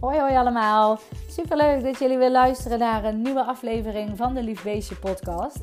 Hoi 0.00 0.18
hoi 0.18 0.36
allemaal. 0.36 0.98
Superleuk 1.28 1.82
dat 1.82 1.98
jullie 1.98 2.18
weer 2.18 2.30
luisteren 2.30 2.78
naar 2.78 3.04
een 3.04 3.22
nieuwe 3.22 3.44
aflevering 3.44 4.16
van 4.16 4.34
de 4.34 4.42
Lief 4.42 4.62
Beestje 4.62 4.96
podcast. 4.96 5.58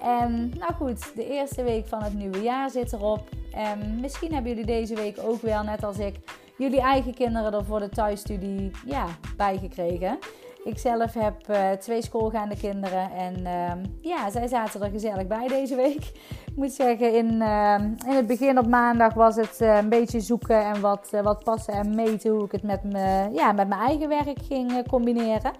En 0.00 0.52
nou 0.58 0.72
goed, 0.72 1.14
de 1.14 1.28
eerste 1.28 1.62
week 1.62 1.86
van 1.86 2.02
het 2.02 2.14
nieuwe 2.14 2.42
jaar 2.42 2.70
zit 2.70 2.92
erop. 2.92 3.28
En 3.52 4.00
misschien 4.00 4.32
hebben 4.32 4.50
jullie 4.50 4.66
deze 4.66 4.94
week 4.94 5.18
ook 5.18 5.40
wel, 5.40 5.62
net 5.62 5.84
als 5.84 5.98
ik, 5.98 6.16
jullie 6.56 6.80
eigen 6.80 7.14
kinderen 7.14 7.54
er 7.54 7.64
voor 7.64 7.80
de 7.80 7.88
thuisstudie 7.88 8.70
ja, 8.86 9.06
bijgekregen. 9.36 10.18
Ik 10.64 10.78
zelf 10.78 11.14
heb 11.14 11.48
uh, 11.50 11.70
twee 11.70 12.02
schoolgaande 12.02 12.56
kinderen 12.56 13.10
en 13.10 13.38
uh, 13.40 13.72
ja, 14.00 14.30
zij 14.30 14.48
zaten 14.48 14.82
er 14.82 14.90
gezellig 14.90 15.26
bij 15.26 15.48
deze 15.48 15.76
week. 15.76 16.04
Ik 16.46 16.56
moet 16.56 16.72
zeggen, 16.72 17.14
in, 17.14 17.32
uh, 17.32 17.80
in 18.06 18.16
het 18.16 18.26
begin 18.26 18.58
op 18.58 18.66
maandag 18.66 19.14
was 19.14 19.36
het 19.36 19.60
uh, 19.60 19.76
een 19.76 19.88
beetje 19.88 20.20
zoeken 20.20 20.64
en 20.64 20.80
wat, 20.80 21.08
wat 21.22 21.44
passen 21.44 21.74
en 21.74 21.94
meten 21.94 22.30
hoe 22.30 22.44
ik 22.44 22.52
het 22.52 22.62
met, 22.62 22.84
me, 22.84 23.28
ja, 23.32 23.52
met 23.52 23.68
mijn 23.68 23.80
eigen 23.80 24.08
werk 24.08 24.38
ging 24.48 24.88
combineren. 24.88 25.52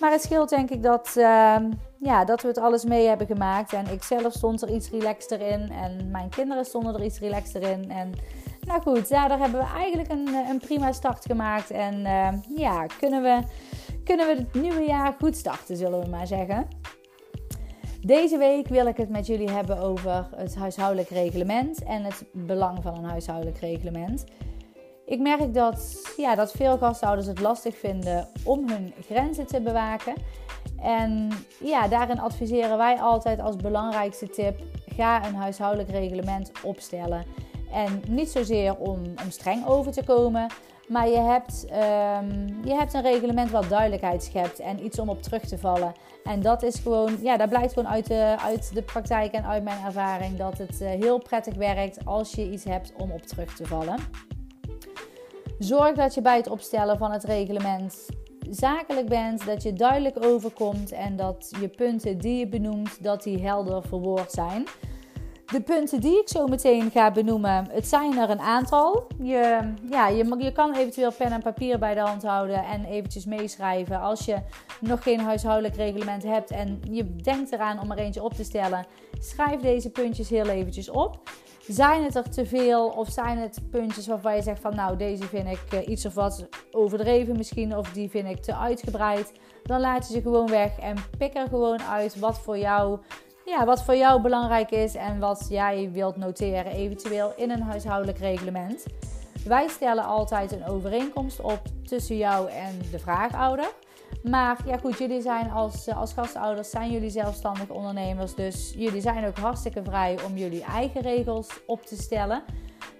Maar 0.00 0.10
het 0.10 0.22
scheelt 0.22 0.48
denk 0.48 0.70
ik 0.70 0.82
dat, 0.82 1.14
ehm, 1.16 1.70
ja, 1.98 2.24
dat 2.24 2.42
we 2.42 2.48
het 2.48 2.58
alles 2.58 2.84
mee 2.84 3.06
hebben 3.06 3.26
gemaakt. 3.26 3.72
En 3.72 3.92
ik 3.92 4.02
zelf 4.02 4.32
stond 4.32 4.62
er 4.62 4.70
iets 4.70 4.90
relaxter 4.90 5.40
in 5.40 5.72
en 5.82 6.10
mijn 6.10 6.28
kinderen 6.28 6.64
stonden 6.64 6.94
er 6.94 7.04
iets 7.04 7.18
relaxter 7.18 7.62
in. 7.62 7.90
En 7.90 8.12
nou 8.66 8.82
goed, 8.82 9.08
daardoor 9.08 9.38
hebben 9.38 9.60
we 9.60 9.66
eigenlijk 9.76 10.10
een, 10.10 10.28
een 10.48 10.58
prima 10.58 10.92
start 10.92 11.24
gemaakt. 11.24 11.70
En 11.70 12.06
ehm, 12.06 12.38
ja, 12.56 12.86
kunnen 12.98 13.22
we 13.22 13.42
kunnen 14.06 14.26
we 14.26 14.34
het 14.34 14.62
nieuwe 14.62 14.84
jaar 14.84 15.14
goed 15.18 15.36
starten, 15.36 15.76
zullen 15.76 16.00
we 16.00 16.08
maar 16.08 16.26
zeggen. 16.26 16.68
Deze 18.00 18.38
week 18.38 18.68
wil 18.68 18.86
ik 18.86 18.96
het 18.96 19.08
met 19.08 19.26
jullie 19.26 19.50
hebben 19.50 19.78
over 19.78 20.28
het 20.36 20.56
huishoudelijk 20.56 21.08
reglement 21.08 21.82
en 21.82 22.04
het 22.04 22.24
belang 22.32 22.82
van 22.82 22.96
een 22.96 23.04
huishoudelijk 23.04 23.58
reglement. 23.58 24.24
Ik 25.06 25.20
merk 25.20 25.54
dat, 25.54 26.12
ja, 26.16 26.34
dat 26.34 26.52
veel 26.52 26.78
gasthouders 26.78 27.26
het 27.26 27.40
lastig 27.40 27.76
vinden 27.76 28.28
om 28.44 28.68
hun 28.68 28.92
grenzen 29.06 29.46
te 29.46 29.60
bewaken. 29.60 30.14
En 30.82 31.30
ja, 31.64 31.88
daarin 31.88 32.20
adviseren 32.20 32.76
wij 32.76 33.00
altijd 33.00 33.40
als 33.40 33.56
belangrijkste 33.56 34.30
tip: 34.30 34.60
ga 34.96 35.26
een 35.26 35.34
huishoudelijk 35.34 35.90
reglement 35.90 36.50
opstellen. 36.62 37.24
En 37.72 38.02
niet 38.08 38.30
zozeer 38.30 38.76
om, 38.76 39.02
om 39.24 39.30
streng 39.30 39.66
over 39.66 39.92
te 39.92 40.04
komen, 40.04 40.46
maar 40.88 41.08
je 41.08 41.18
hebt, 41.18 41.66
um, 41.70 42.64
je 42.64 42.74
hebt 42.74 42.94
een 42.94 43.02
reglement 43.02 43.50
wat 43.50 43.68
duidelijkheid 43.68 44.22
schept 44.22 44.58
en 44.58 44.84
iets 44.84 44.98
om 44.98 45.08
op 45.08 45.22
terug 45.22 45.42
te 45.42 45.58
vallen. 45.58 45.92
En 46.24 46.40
dat 46.40 46.62
is 46.62 46.78
gewoon, 46.78 47.18
ja, 47.22 47.36
dat 47.36 47.48
blijkt 47.48 47.72
gewoon 47.72 47.88
uit 47.88 48.06
de, 48.06 48.34
uit 48.44 48.74
de 48.74 48.82
praktijk 48.82 49.32
en 49.32 49.44
uit 49.44 49.64
mijn 49.64 49.84
ervaring 49.84 50.36
dat 50.36 50.58
het 50.58 50.80
uh, 50.80 50.88
heel 50.88 51.18
prettig 51.18 51.54
werkt 51.54 52.04
als 52.04 52.32
je 52.32 52.50
iets 52.50 52.64
hebt 52.64 52.92
om 52.96 53.10
op 53.10 53.22
terug 53.22 53.56
te 53.56 53.66
vallen. 53.66 53.96
Zorg 55.58 55.94
dat 55.94 56.14
je 56.14 56.22
bij 56.22 56.36
het 56.36 56.48
opstellen 56.48 56.98
van 56.98 57.12
het 57.12 57.24
reglement 57.24 58.06
zakelijk 58.50 59.08
bent, 59.08 59.46
dat 59.46 59.62
je 59.62 59.72
duidelijk 59.72 60.24
overkomt 60.24 60.92
en 60.92 61.16
dat 61.16 61.52
je 61.60 61.68
punten 61.68 62.18
die 62.18 62.38
je 62.38 62.48
benoemt, 62.48 63.02
dat 63.02 63.22
die 63.22 63.46
helder 63.46 63.82
verwoord 63.82 64.32
zijn. 64.32 64.66
De 65.46 65.60
punten 65.60 66.00
die 66.00 66.20
ik 66.20 66.28
zo 66.28 66.46
meteen 66.46 66.90
ga 66.90 67.10
benoemen, 67.10 67.68
het 67.70 67.86
zijn 67.88 68.18
er 68.18 68.30
een 68.30 68.40
aantal. 68.40 69.06
Je, 69.22 69.72
ja, 69.90 70.08
je, 70.08 70.34
je 70.38 70.52
kan 70.52 70.74
eventueel 70.74 71.12
pen 71.12 71.32
en 71.32 71.42
papier 71.42 71.78
bij 71.78 71.94
de 71.94 72.00
hand 72.00 72.22
houden 72.22 72.64
en 72.64 72.84
eventjes 72.84 73.24
meeschrijven. 73.24 74.00
Als 74.00 74.24
je 74.24 74.36
nog 74.80 75.02
geen 75.02 75.20
huishoudelijk 75.20 75.76
reglement 75.76 76.22
hebt 76.22 76.50
en 76.50 76.80
je 76.90 77.16
denkt 77.16 77.52
eraan 77.52 77.80
om 77.80 77.90
er 77.90 77.98
eentje 77.98 78.22
op 78.22 78.32
te 78.32 78.44
stellen, 78.44 78.86
schrijf 79.18 79.60
deze 79.60 79.90
puntjes 79.90 80.28
heel 80.28 80.46
eventjes 80.46 80.90
op. 80.90 81.20
Zijn 81.68 82.04
het 82.04 82.14
er 82.14 82.30
te 82.30 82.46
veel 82.46 82.88
of 82.88 83.10
zijn 83.10 83.38
het 83.38 83.60
puntjes 83.70 84.06
waarvan 84.06 84.36
je 84.36 84.42
zegt 84.42 84.60
van 84.60 84.74
nou 84.74 84.96
deze 84.96 85.24
vind 85.24 85.48
ik 85.48 85.72
eh, 85.72 85.88
iets 85.88 86.06
of 86.06 86.14
wat 86.14 86.48
overdreven 86.70 87.36
misschien 87.36 87.76
of 87.76 87.92
die 87.92 88.10
vind 88.10 88.28
ik 88.28 88.42
te 88.42 88.56
uitgebreid. 88.56 89.32
Dan 89.62 89.80
laat 89.80 90.08
je 90.08 90.14
ze 90.14 90.20
gewoon 90.20 90.50
weg 90.50 90.78
en 90.78 90.96
pik 91.18 91.34
er 91.34 91.48
gewoon 91.48 91.82
uit 91.82 92.18
wat 92.18 92.38
voor 92.38 92.58
jou 92.58 92.98
ja, 93.46 93.64
wat 93.64 93.82
voor 93.82 93.96
jou 93.96 94.22
belangrijk 94.22 94.70
is 94.70 94.94
en 94.94 95.18
wat 95.18 95.46
jij 95.48 95.90
wilt 95.92 96.16
noteren, 96.16 96.72
eventueel 96.72 97.32
in 97.36 97.50
een 97.50 97.62
huishoudelijk 97.62 98.18
reglement. 98.18 98.84
Wij 99.44 99.68
stellen 99.68 100.04
altijd 100.04 100.52
een 100.52 100.66
overeenkomst 100.66 101.40
op 101.40 101.60
tussen 101.84 102.16
jou 102.16 102.50
en 102.50 102.78
de 102.90 102.98
vraagouder. 102.98 103.72
Maar 104.22 104.58
ja 104.66 104.76
goed, 104.76 104.98
jullie 104.98 105.20
zijn 105.20 105.50
als, 105.50 105.88
als 105.88 106.12
gastouders, 106.12 106.70
zijn 106.70 106.90
jullie 106.90 107.10
zelfstandig 107.10 107.68
ondernemers. 107.68 108.34
Dus 108.34 108.74
jullie 108.76 109.00
zijn 109.00 109.26
ook 109.26 109.38
hartstikke 109.38 109.84
vrij 109.84 110.18
om 110.24 110.36
jullie 110.36 110.62
eigen 110.62 111.00
regels 111.00 111.48
op 111.66 111.86
te 111.86 111.96
stellen. 111.96 112.42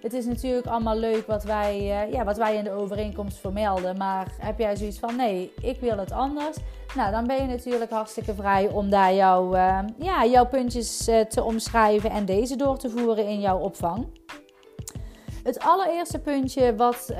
Het 0.07 0.15
is 0.15 0.25
natuurlijk 0.25 0.67
allemaal 0.67 0.97
leuk 0.97 1.27
wat 1.27 1.43
wij, 1.43 1.79
uh, 1.79 2.13
ja, 2.13 2.23
wat 2.23 2.37
wij 2.37 2.55
in 2.55 2.63
de 2.63 2.71
overeenkomst 2.71 3.37
vermelden. 3.37 3.97
Maar 3.97 4.33
heb 4.39 4.59
jij 4.59 4.75
zoiets 4.75 4.99
van 4.99 5.15
nee, 5.15 5.53
ik 5.61 5.79
wil 5.79 5.97
het 5.97 6.11
anders. 6.11 6.57
Nou, 6.95 7.11
dan 7.11 7.27
ben 7.27 7.35
je 7.35 7.47
natuurlijk 7.47 7.91
hartstikke 7.91 8.35
vrij 8.35 8.67
om 8.67 8.89
daar 8.89 9.13
jouw, 9.13 9.55
uh, 9.55 9.79
ja, 9.97 10.25
jouw 10.25 10.45
puntjes 10.45 11.07
uh, 11.07 11.19
te 11.19 11.43
omschrijven 11.43 12.09
en 12.09 12.25
deze 12.25 12.55
door 12.55 12.77
te 12.77 12.89
voeren 12.89 13.27
in 13.27 13.39
jouw 13.39 13.57
opvang. 13.57 14.07
Het 15.47 15.59
allereerste 15.59 16.19
puntje 16.19 16.75
wat, 16.75 17.07
uh, 17.11 17.17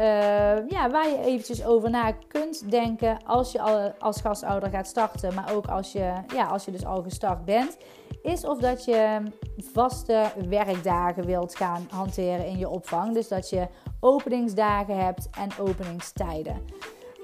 ja, 0.69 0.89
waar 0.89 1.09
je 1.09 1.19
eventjes 1.25 1.65
over 1.65 1.89
na 1.89 2.11
kunt 2.27 2.71
denken 2.71 3.17
als 3.25 3.51
je 3.51 3.61
al, 3.61 3.93
als 3.99 4.21
gastouder 4.21 4.69
gaat 4.69 4.87
starten, 4.87 5.33
maar 5.33 5.53
ook 5.53 5.67
als 5.67 5.91
je, 5.91 6.13
ja, 6.33 6.45
als 6.45 6.65
je 6.65 6.71
dus 6.71 6.85
al 6.85 7.03
gestart 7.03 7.45
bent, 7.45 7.77
is 8.21 8.45
of 8.45 8.59
dat 8.59 8.85
je 8.85 9.21
vaste 9.57 10.25
werkdagen 10.49 11.25
wilt 11.25 11.55
gaan 11.55 11.87
hanteren 11.89 12.45
in 12.45 12.57
je 12.57 12.69
opvang. 12.69 13.13
Dus 13.13 13.27
dat 13.27 13.49
je 13.49 13.67
openingsdagen 13.99 14.97
hebt 14.97 15.29
en 15.37 15.49
openingstijden. 15.59 16.65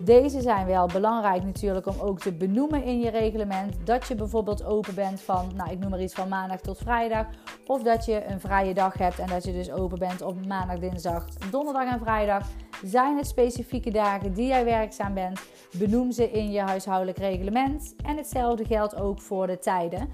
Deze 0.03 0.41
zijn 0.41 0.65
wel 0.65 0.87
belangrijk 0.87 1.43
natuurlijk 1.43 1.85
om 1.85 1.99
ook 1.99 2.19
te 2.19 2.31
benoemen 2.33 2.83
in 2.83 2.99
je 2.99 3.09
reglement. 3.09 3.75
Dat 3.83 4.07
je 4.07 4.15
bijvoorbeeld 4.15 4.65
open 4.65 4.95
bent 4.95 5.21
van, 5.21 5.51
nou 5.55 5.71
ik 5.71 5.79
noem 5.79 5.89
maar 5.89 6.01
iets 6.01 6.13
van 6.13 6.27
maandag 6.27 6.59
tot 6.59 6.77
vrijdag. 6.77 7.25
Of 7.67 7.83
dat 7.83 8.05
je 8.05 8.25
een 8.25 8.39
vrije 8.39 8.73
dag 8.73 8.93
hebt 8.93 9.19
en 9.19 9.27
dat 9.27 9.43
je 9.43 9.51
dus 9.51 9.71
open 9.71 9.99
bent 9.99 10.21
op 10.21 10.45
maandag, 10.45 10.79
dinsdag, 10.79 11.25
donderdag 11.51 11.91
en 11.91 11.99
vrijdag. 11.99 12.47
Zijn 12.83 13.17
het 13.17 13.27
specifieke 13.27 13.91
dagen 13.91 14.33
die 14.33 14.47
jij 14.47 14.65
werkzaam 14.65 15.13
bent? 15.13 15.41
Benoem 15.77 16.11
ze 16.11 16.31
in 16.31 16.51
je 16.51 16.61
huishoudelijk 16.61 17.17
reglement. 17.17 17.95
En 18.05 18.17
hetzelfde 18.17 18.65
geldt 18.65 18.95
ook 18.95 19.21
voor 19.21 19.47
de 19.47 19.59
tijden. 19.59 20.09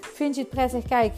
Vind 0.00 0.34
je 0.34 0.40
het 0.40 0.50
prettig? 0.50 0.84
Kijk, 0.84 1.14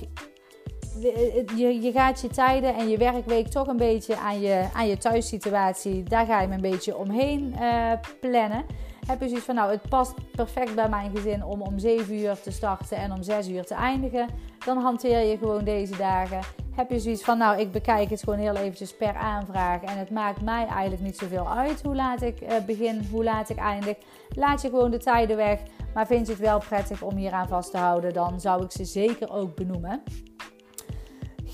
je, 1.57 1.79
je 1.83 1.93
gaat 1.93 2.21
je 2.21 2.29
tijden 2.29 2.75
en 2.75 2.89
je 2.89 2.97
werkweek 2.97 3.49
toch 3.49 3.67
een 3.67 3.77
beetje 3.77 4.17
aan 4.17 4.41
je, 4.41 4.65
aan 4.75 4.89
je 4.89 4.97
thuissituatie. 4.97 6.03
Daar 6.03 6.27
ga 6.27 6.41
je 6.41 6.49
een 6.49 6.61
beetje 6.61 6.97
omheen 6.97 7.55
uh, 7.61 7.93
plannen. 8.21 8.65
Heb 9.06 9.21
je 9.21 9.29
zoiets 9.29 9.47
van, 9.47 9.55
nou, 9.55 9.71
het 9.71 9.89
past 9.89 10.15
perfect 10.31 10.75
bij 10.75 10.89
mijn 10.89 11.17
gezin 11.17 11.45
om 11.45 11.62
om 11.62 11.79
7 11.79 12.15
uur 12.15 12.41
te 12.41 12.51
starten 12.51 12.97
en 12.97 13.12
om 13.12 13.23
6 13.23 13.49
uur 13.49 13.65
te 13.65 13.75
eindigen. 13.75 14.29
Dan 14.65 14.79
hanteer 14.79 15.19
je 15.19 15.39
gewoon 15.39 15.65
deze 15.65 15.97
dagen. 15.97 16.41
Heb 16.75 16.91
je 16.91 17.01
zoiets 17.01 17.25
van, 17.25 17.39
nou, 17.39 17.61
ik 17.61 17.73
bekijk 17.73 18.11
het 18.11 18.23
gewoon 18.23 18.39
heel 18.39 18.56
eventjes 18.56 18.97
per 18.97 19.15
aanvraag. 19.15 19.83
En 19.83 19.99
het 19.99 20.11
maakt 20.11 20.43
mij 20.43 20.67
eigenlijk 20.67 21.03
niet 21.03 21.19
zoveel 21.19 21.49
uit 21.49 21.83
hoe 21.83 21.95
laat 21.95 22.23
ik 22.23 22.35
begin, 22.67 23.09
hoe 23.11 23.25
laat 23.25 23.49
ik 23.49 23.56
eindig. 23.56 23.97
Laat 24.29 24.62
je 24.62 24.69
gewoon 24.69 24.91
de 24.91 24.99
tijden 24.99 25.37
weg. 25.37 25.61
Maar 25.95 26.06
vind 26.06 26.27
je 26.27 26.33
het 26.33 26.43
wel 26.43 26.59
prettig 26.59 27.03
om 27.03 27.17
hier 27.17 27.33
aan 27.33 27.49
vast 27.49 27.71
te 27.71 27.79
houden, 27.79 28.12
dan 28.12 28.41
zou 28.41 28.65
ik 28.65 28.71
ze 28.71 28.85
zeker 28.85 29.33
ook 29.33 29.55
benoemen. 29.55 30.03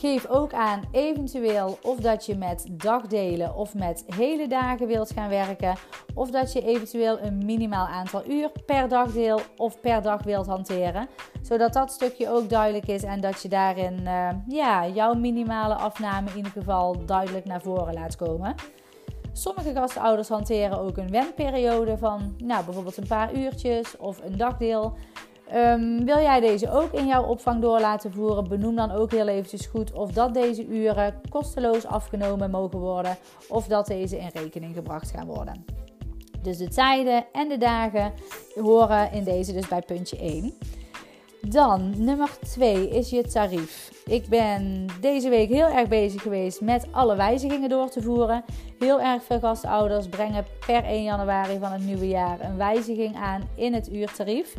Geef 0.02 0.26
ook 0.26 0.52
aan 0.52 0.82
eventueel 0.90 1.78
of 1.82 1.98
dat 1.98 2.26
je 2.26 2.36
met 2.36 2.66
dagdelen 2.70 3.54
of 3.54 3.74
met 3.74 4.04
hele 4.06 4.48
dagen 4.48 4.86
wilt 4.86 5.10
gaan 5.10 5.28
werken. 5.28 5.76
Of 6.14 6.30
dat 6.30 6.52
je 6.52 6.64
eventueel 6.64 7.20
een 7.20 7.44
minimaal 7.44 7.86
aantal 7.86 8.22
uur 8.30 8.50
per 8.66 8.88
dagdeel 8.88 9.40
of 9.56 9.80
per 9.80 10.02
dag 10.02 10.22
wilt 10.22 10.46
hanteren. 10.46 11.08
Zodat 11.42 11.72
dat 11.72 11.92
stukje 11.92 12.30
ook 12.30 12.48
duidelijk 12.48 12.86
is 12.86 13.02
en 13.02 13.20
dat 13.20 13.42
je 13.42 13.48
daarin 13.48 14.00
uh, 14.00 14.28
ja, 14.48 14.86
jouw 14.86 15.14
minimale 15.14 15.74
afname 15.74 16.30
in 16.30 16.36
ieder 16.36 16.52
geval 16.52 17.04
duidelijk 17.04 17.44
naar 17.44 17.62
voren 17.62 17.94
laat 17.94 18.16
komen. 18.16 18.54
Sommige 19.32 19.72
gastouders 19.72 20.28
hanteren 20.28 20.80
ook 20.80 20.96
een 20.96 21.10
wendperiode 21.10 21.98
van 21.98 22.34
nou, 22.38 22.64
bijvoorbeeld 22.64 22.96
een 22.96 23.06
paar 23.06 23.34
uurtjes 23.34 23.96
of 23.96 24.20
een 24.24 24.36
dagdeel. 24.36 24.96
Um, 25.54 26.04
wil 26.04 26.18
jij 26.18 26.40
deze 26.40 26.70
ook 26.70 26.92
in 26.92 27.06
jouw 27.06 27.24
opvang 27.24 27.60
door 27.60 27.80
laten 27.80 28.12
voeren? 28.12 28.48
Benoem 28.48 28.76
dan 28.76 28.90
ook 28.90 29.10
heel 29.10 29.28
eventjes 29.28 29.66
goed 29.66 29.92
of 29.92 30.12
dat 30.12 30.34
deze 30.34 30.66
uren 30.66 31.20
kosteloos 31.28 31.86
afgenomen 31.86 32.50
mogen 32.50 32.78
worden 32.78 33.16
of 33.48 33.66
dat 33.66 33.86
deze 33.86 34.18
in 34.18 34.30
rekening 34.34 34.74
gebracht 34.74 35.10
gaan 35.10 35.26
worden. 35.26 35.64
Dus 36.42 36.58
de 36.58 36.68
tijden 36.68 37.24
en 37.32 37.48
de 37.48 37.58
dagen 37.58 38.12
horen 38.54 39.12
in 39.12 39.24
deze 39.24 39.52
dus 39.52 39.68
bij 39.68 39.82
puntje 39.82 40.18
1. 40.18 40.54
Dan 41.48 42.04
nummer 42.04 42.30
2 42.42 42.88
is 42.88 43.10
je 43.10 43.22
tarief. 43.22 43.90
Ik 44.06 44.28
ben 44.28 44.86
deze 45.00 45.28
week 45.28 45.48
heel 45.48 45.68
erg 45.68 45.88
bezig 45.88 46.22
geweest 46.22 46.60
met 46.60 46.86
alle 46.90 47.16
wijzigingen 47.16 47.68
door 47.68 47.88
te 47.88 48.02
voeren. 48.02 48.44
Heel 48.78 49.00
erg 49.00 49.22
veel 49.24 49.38
gastouders 49.38 50.08
brengen 50.08 50.44
per 50.66 50.84
1 50.84 51.02
januari 51.02 51.58
van 51.58 51.72
het 51.72 51.84
nieuwe 51.84 52.08
jaar 52.08 52.40
een 52.40 52.56
wijziging 52.56 53.16
aan 53.16 53.48
in 53.54 53.74
het 53.74 53.92
uurtarief. 53.92 54.54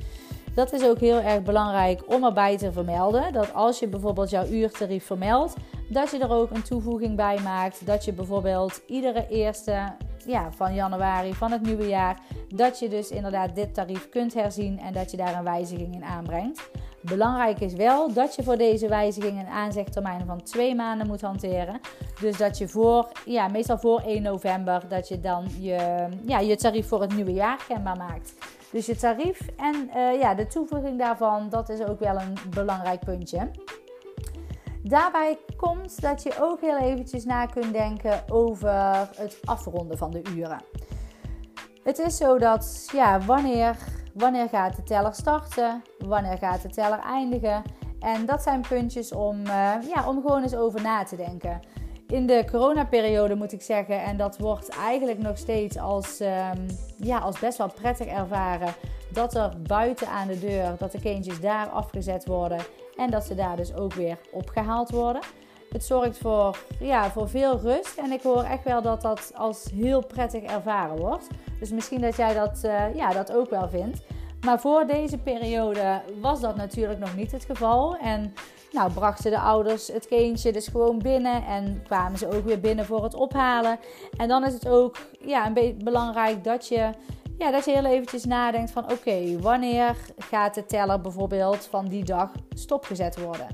Dat 0.55 0.73
is 0.73 0.85
ook 0.85 0.99
heel 0.99 1.19
erg 1.19 1.43
belangrijk 1.43 2.13
om 2.13 2.23
erbij 2.23 2.57
te 2.57 2.71
vermelden. 2.71 3.33
Dat 3.33 3.53
als 3.53 3.79
je 3.79 3.87
bijvoorbeeld 3.87 4.29
jouw 4.29 4.45
uurtarief 4.45 5.05
vermeldt, 5.05 5.53
dat 5.89 6.11
je 6.11 6.19
er 6.19 6.31
ook 6.31 6.51
een 6.51 6.63
toevoeging 6.63 7.15
bij 7.15 7.39
maakt. 7.43 7.85
Dat 7.85 8.05
je 8.05 8.13
bijvoorbeeld 8.13 8.81
iedere 8.87 9.27
eerste 9.29 9.93
ja, 10.25 10.51
van 10.51 10.73
januari 10.73 11.33
van 11.33 11.51
het 11.51 11.61
nieuwe 11.61 11.87
jaar, 11.87 12.19
dat 12.55 12.79
je 12.79 12.89
dus 12.89 13.09
inderdaad 13.09 13.55
dit 13.55 13.73
tarief 13.73 14.09
kunt 14.09 14.33
herzien 14.33 14.79
en 14.79 14.93
dat 14.93 15.11
je 15.11 15.17
daar 15.17 15.35
een 15.35 15.43
wijziging 15.43 15.93
in 15.93 16.03
aanbrengt. 16.03 16.69
Belangrijk 17.01 17.59
is 17.59 17.73
wel 17.73 18.13
dat 18.13 18.35
je 18.35 18.43
voor 18.43 18.57
deze 18.57 18.87
wijziging 18.87 19.39
een 19.39 19.47
aanzegtermijn 19.47 20.25
van 20.25 20.43
twee 20.43 20.75
maanden 20.75 21.07
moet 21.07 21.21
hanteren. 21.21 21.79
Dus 22.21 22.37
dat 22.37 22.57
je 22.57 22.67
voor, 22.67 23.11
ja, 23.25 23.47
meestal 23.47 23.77
voor 23.77 24.01
1 24.05 24.21
november, 24.21 24.83
dat 24.87 25.07
je 25.07 25.19
dan 25.19 25.47
je, 25.59 26.07
ja, 26.25 26.39
je 26.39 26.55
tarief 26.55 26.87
voor 26.87 27.01
het 27.01 27.15
nieuwe 27.15 27.33
jaar 27.33 27.65
kenbaar 27.67 27.97
maakt. 27.97 28.33
Dus 28.73 28.85
je 28.85 28.95
tarief 28.95 29.39
en 29.57 29.89
uh, 29.95 30.19
ja, 30.19 30.33
de 30.33 30.47
toevoeging 30.47 30.99
daarvan, 30.99 31.49
dat 31.49 31.69
is 31.69 31.81
ook 31.81 31.99
wel 31.99 32.19
een 32.19 32.37
belangrijk 32.49 32.99
puntje. 32.99 33.51
Daarbij 34.83 35.37
komt 35.57 36.01
dat 36.01 36.23
je 36.23 36.33
ook 36.41 36.61
heel 36.61 36.77
eventjes 36.77 37.25
na 37.25 37.45
kunt 37.45 37.73
denken 37.73 38.23
over 38.29 38.69
het 39.15 39.39
afronden 39.43 39.97
van 39.97 40.11
de 40.11 40.21
uren. 40.35 40.61
Het 41.83 41.99
is 41.99 42.17
zo 42.17 42.37
dat, 42.37 42.89
ja, 42.93 43.19
wanneer, 43.19 43.77
wanneer 44.13 44.49
gaat 44.49 44.75
de 44.75 44.83
teller 44.83 45.13
starten? 45.13 45.81
Wanneer 45.97 46.37
gaat 46.37 46.61
de 46.61 46.69
teller 46.69 46.99
eindigen? 46.99 47.63
En 47.99 48.25
dat 48.25 48.43
zijn 48.43 48.61
puntjes 48.61 49.11
om, 49.11 49.39
uh, 49.39 49.73
ja, 49.93 50.07
om 50.07 50.21
gewoon 50.21 50.41
eens 50.41 50.55
over 50.55 50.81
na 50.81 51.03
te 51.03 51.15
denken. 51.15 51.59
In 52.13 52.25
de 52.25 52.45
coronaperiode 52.51 53.35
moet 53.35 53.51
ik 53.51 53.61
zeggen, 53.61 54.03
en 54.03 54.17
dat 54.17 54.37
wordt 54.37 54.69
eigenlijk 54.69 55.19
nog 55.19 55.37
steeds 55.37 55.77
als, 55.77 56.19
um, 56.19 56.65
ja, 56.97 57.17
als 57.17 57.39
best 57.39 57.57
wel 57.57 57.71
prettig 57.71 58.07
ervaren, 58.07 58.73
dat 59.09 59.35
er 59.35 59.53
buiten 59.67 60.07
aan 60.07 60.27
de 60.27 60.39
deur, 60.39 60.75
dat 60.77 60.91
de 60.91 60.99
kindjes 60.99 61.39
daar 61.39 61.67
afgezet 61.69 62.25
worden 62.25 62.59
en 62.95 63.11
dat 63.11 63.25
ze 63.25 63.35
daar 63.35 63.55
dus 63.55 63.73
ook 63.75 63.93
weer 63.93 64.17
opgehaald 64.31 64.89
worden. 64.89 65.21
Het 65.69 65.83
zorgt 65.83 66.17
voor, 66.17 66.57
ja, 66.79 67.11
voor 67.11 67.29
veel 67.29 67.59
rust. 67.59 67.97
En 67.97 68.11
ik 68.11 68.21
hoor 68.21 68.43
echt 68.43 68.63
wel 68.63 68.81
dat 68.81 69.01
dat 69.01 69.31
als 69.35 69.69
heel 69.75 70.05
prettig 70.05 70.43
ervaren 70.43 70.97
wordt. 70.97 71.27
Dus 71.59 71.71
misschien 71.71 72.01
dat 72.01 72.15
jij 72.15 72.33
dat, 72.33 72.61
uh, 72.65 72.95
ja, 72.95 73.09
dat 73.09 73.33
ook 73.33 73.49
wel 73.49 73.69
vindt. 73.69 74.01
Maar 74.45 74.59
voor 74.59 74.85
deze 74.87 75.17
periode 75.17 76.01
was 76.21 76.41
dat 76.41 76.55
natuurlijk 76.55 76.99
nog 76.99 77.15
niet 77.15 77.31
het 77.31 77.45
geval. 77.45 77.97
En 77.97 78.33
nou, 78.73 78.91
brachten 78.91 79.31
de 79.31 79.39
ouders 79.39 79.87
het 79.87 80.07
kindje 80.07 80.51
dus 80.51 80.67
gewoon 80.67 80.99
binnen 80.99 81.45
en 81.45 81.81
kwamen 81.83 82.17
ze 82.17 82.27
ook 82.35 82.45
weer 82.45 82.59
binnen 82.59 82.85
voor 82.85 83.03
het 83.03 83.13
ophalen. 83.13 83.79
En 84.17 84.27
dan 84.27 84.45
is 84.45 84.53
het 84.53 84.67
ook 84.67 84.97
ja, 85.25 85.45
een 85.45 85.53
beetje 85.53 85.83
belangrijk 85.83 86.43
dat 86.43 86.67
je 86.67 86.89
ja, 87.37 87.51
dat 87.51 87.65
je 87.65 87.71
heel 87.71 87.85
eventjes 87.85 88.25
nadenkt 88.25 88.71
van 88.71 88.91
oké, 88.91 89.39
wanneer 89.39 89.95
gaat 90.17 90.53
de 90.53 90.65
teller 90.65 91.01
bijvoorbeeld 91.01 91.65
van 91.65 91.87
die 91.87 92.03
dag 92.03 92.31
stopgezet 92.53 93.21
worden? 93.21 93.47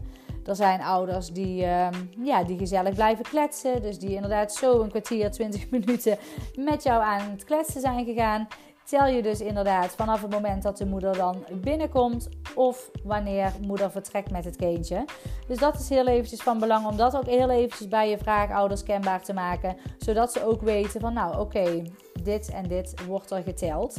Er 0.45 0.55
zijn 0.55 0.81
ouders 0.81 1.31
die, 1.31 1.61
uh, 1.63 1.87
ja, 2.23 2.43
die 2.43 2.57
gezellig 2.57 2.93
blijven 2.93 3.25
kletsen. 3.25 3.81
Dus 3.81 3.99
die 3.99 4.13
inderdaad 4.13 4.53
zo 4.53 4.81
een 4.81 4.89
kwartier, 4.89 5.31
20 5.31 5.69
minuten 5.79 6.17
met 6.55 6.83
jou 6.83 7.03
aan 7.03 7.31
het 7.31 7.43
kletsen 7.43 7.81
zijn 7.81 8.05
gegaan. 8.05 8.47
Tel 8.89 9.07
je 9.07 9.21
dus 9.21 9.41
inderdaad 9.41 9.95
vanaf 9.95 10.21
het 10.21 10.31
moment 10.31 10.63
dat 10.63 10.77
de 10.77 10.85
moeder 10.85 11.17
dan 11.17 11.45
binnenkomt 11.53 12.29
of 12.55 12.91
wanneer 13.03 13.53
moeder 13.67 13.91
vertrekt 13.91 14.31
met 14.31 14.45
het 14.45 14.55
kindje. 14.55 15.05
Dus 15.47 15.57
dat 15.57 15.79
is 15.79 15.89
heel 15.89 16.07
eventjes 16.07 16.41
van 16.41 16.59
belang 16.59 16.87
om 16.87 16.97
dat 16.97 17.15
ook 17.15 17.25
heel 17.25 17.49
eventjes 17.49 17.87
bij 17.87 18.09
je 18.09 18.17
vraagouders 18.17 18.83
kenbaar 18.83 19.21
te 19.21 19.33
maken. 19.33 19.77
Zodat 19.97 20.31
ze 20.31 20.45
ook 20.45 20.61
weten 20.61 21.01
van 21.01 21.13
nou 21.13 21.39
oké, 21.39 21.83
dit 22.23 22.49
en 22.49 22.67
dit 22.67 23.05
wordt 23.05 23.31
er 23.31 23.43
geteld. 23.43 23.97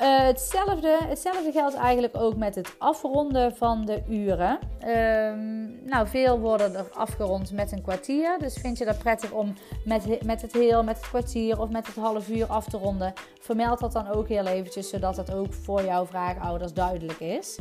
Uh, 0.00 0.18
hetzelfde, 0.18 0.98
hetzelfde 1.08 1.52
geldt 1.52 1.74
eigenlijk 1.74 2.16
ook 2.16 2.36
met 2.36 2.54
het 2.54 2.74
afronden 2.78 3.56
van 3.56 3.84
de 3.84 4.02
uren. 4.08 4.58
Um, 4.86 5.84
nou, 5.84 6.08
veel 6.08 6.38
worden 6.38 6.74
er 6.74 6.90
afgerond 6.94 7.52
met 7.52 7.72
een 7.72 7.82
kwartier. 7.82 8.38
Dus 8.38 8.54
vind 8.54 8.78
je 8.78 8.84
dat 8.84 8.98
prettig 8.98 9.30
om 9.30 9.54
met, 9.84 10.24
met 10.24 10.42
het 10.42 10.52
heel, 10.52 10.82
met 10.82 10.96
het 10.96 11.08
kwartier 11.08 11.60
of 11.60 11.70
met 11.70 11.86
het 11.86 11.96
half 11.96 12.28
uur 12.28 12.46
af 12.46 12.64
te 12.64 12.76
ronden? 12.76 13.12
Vermeld 13.40 13.80
dat 13.80 13.92
dan 13.92 14.08
ook 14.08 14.28
heel 14.28 14.46
eventjes, 14.46 14.88
zodat 14.88 15.16
dat 15.16 15.32
ook 15.32 15.52
voor 15.52 15.84
jouw 15.84 16.06
vraagouders 16.06 16.72
duidelijk 16.72 17.20
is. 17.20 17.58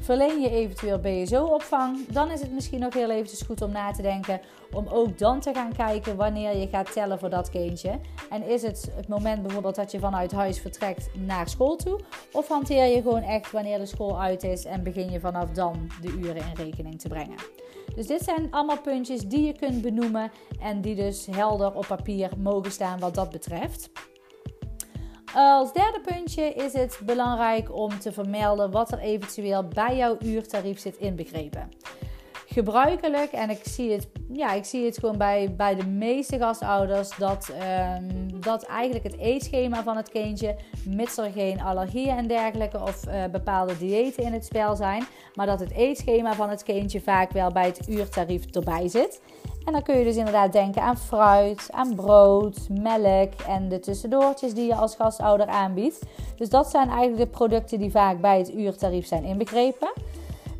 Verleen 0.00 0.40
je 0.40 0.50
eventueel 0.50 0.98
BSO-opvang, 0.98 2.06
dan 2.06 2.30
is 2.30 2.40
het 2.40 2.52
misschien 2.52 2.80
nog 2.80 2.94
heel 2.94 3.10
eventjes 3.10 3.42
goed 3.42 3.62
om 3.62 3.72
na 3.72 3.90
te 3.90 4.02
denken 4.02 4.40
om 4.72 4.86
ook 4.86 5.18
dan 5.18 5.40
te 5.40 5.54
gaan 5.54 5.72
kijken 5.72 6.16
wanneer 6.16 6.56
je 6.56 6.68
gaat 6.68 6.92
tellen 6.92 7.18
voor 7.18 7.30
dat 7.30 7.50
kindje. 7.50 8.00
En 8.30 8.42
is 8.42 8.62
het 8.62 8.90
het 8.94 9.08
moment 9.08 9.42
bijvoorbeeld 9.42 9.74
dat 9.74 9.90
je 9.90 9.98
vanuit 9.98 10.32
huis 10.32 10.60
vertrekt 10.60 11.10
naar 11.14 11.48
school 11.48 11.76
toe? 11.76 12.00
Of 12.32 12.48
hanteer 12.48 12.84
je 12.84 13.02
gewoon 13.02 13.22
echt 13.22 13.50
wanneer 13.50 13.78
de 13.78 13.86
school 13.86 14.20
uit 14.20 14.42
is 14.42 14.64
en 14.64 14.82
begin 14.82 15.10
je 15.10 15.20
vanaf 15.20 15.50
dan 15.50 15.90
de 16.00 16.08
uren 16.08 16.36
in 16.36 16.64
rekening 16.64 17.00
te 17.00 17.08
brengen? 17.08 17.36
Dus 17.94 18.06
dit 18.06 18.22
zijn 18.22 18.48
allemaal 18.50 18.80
puntjes 18.80 19.20
die 19.20 19.46
je 19.46 19.52
kunt 19.52 19.82
benoemen 19.82 20.30
en 20.60 20.80
die 20.80 20.94
dus 20.94 21.26
helder 21.30 21.74
op 21.74 21.86
papier 21.86 22.30
mogen 22.36 22.72
staan 22.72 22.98
wat 22.98 23.14
dat 23.14 23.30
betreft. 23.30 23.90
Als 25.34 25.72
derde 25.72 26.00
puntje 26.00 26.42
is 26.42 26.72
het 26.72 27.00
belangrijk 27.04 27.74
om 27.74 27.98
te 27.98 28.12
vermelden 28.12 28.70
wat 28.70 28.92
er 28.92 28.98
eventueel 28.98 29.68
bij 29.68 29.96
jouw 29.96 30.16
uurtarief 30.20 30.78
zit 30.78 30.96
inbegrepen. 30.96 31.68
Gebruikelijk, 32.58 33.32
en 33.32 33.50
ik 33.50 33.60
zie 33.62 33.92
het, 33.92 34.08
ja, 34.32 34.52
ik 34.52 34.64
zie 34.64 34.84
het 34.84 34.98
gewoon 34.98 35.18
bij, 35.18 35.54
bij 35.56 35.74
de 35.74 35.86
meeste 35.86 36.38
gastouders, 36.38 37.16
dat, 37.16 37.50
um, 37.98 38.40
dat 38.40 38.62
eigenlijk 38.62 39.04
het 39.04 39.18
eetschema 39.18 39.82
van 39.82 39.96
het 39.96 40.08
kindje, 40.08 40.56
mits 40.88 41.16
er 41.16 41.30
geen 41.30 41.60
allergieën 41.60 42.16
en 42.16 42.26
dergelijke 42.26 42.80
of 42.82 43.06
uh, 43.06 43.24
bepaalde 43.32 43.78
diëten 43.78 44.22
in 44.22 44.32
het 44.32 44.44
spel 44.44 44.76
zijn, 44.76 45.04
maar 45.34 45.46
dat 45.46 45.60
het 45.60 45.70
eetschema 45.70 46.34
van 46.34 46.50
het 46.50 46.62
kindje 46.62 47.00
vaak 47.00 47.32
wel 47.32 47.50
bij 47.50 47.66
het 47.66 47.88
uurtarief 47.88 48.44
erbij 48.50 48.88
zit. 48.88 49.20
En 49.64 49.72
dan 49.72 49.82
kun 49.82 49.98
je 49.98 50.04
dus 50.04 50.16
inderdaad 50.16 50.52
denken 50.52 50.82
aan 50.82 50.98
fruit, 50.98 51.68
aan 51.70 51.94
brood, 51.94 52.68
melk 52.70 53.32
en 53.48 53.68
de 53.68 53.80
tussendoortjes 53.80 54.54
die 54.54 54.66
je 54.66 54.74
als 54.74 54.96
gastouder 54.96 55.46
aanbiedt. 55.46 56.02
Dus 56.36 56.48
dat 56.48 56.70
zijn 56.70 56.88
eigenlijk 56.88 57.30
de 57.30 57.36
producten 57.36 57.78
die 57.78 57.90
vaak 57.90 58.20
bij 58.20 58.38
het 58.38 58.54
uurtarief 58.54 59.06
zijn 59.06 59.24
inbegrepen. 59.24 59.92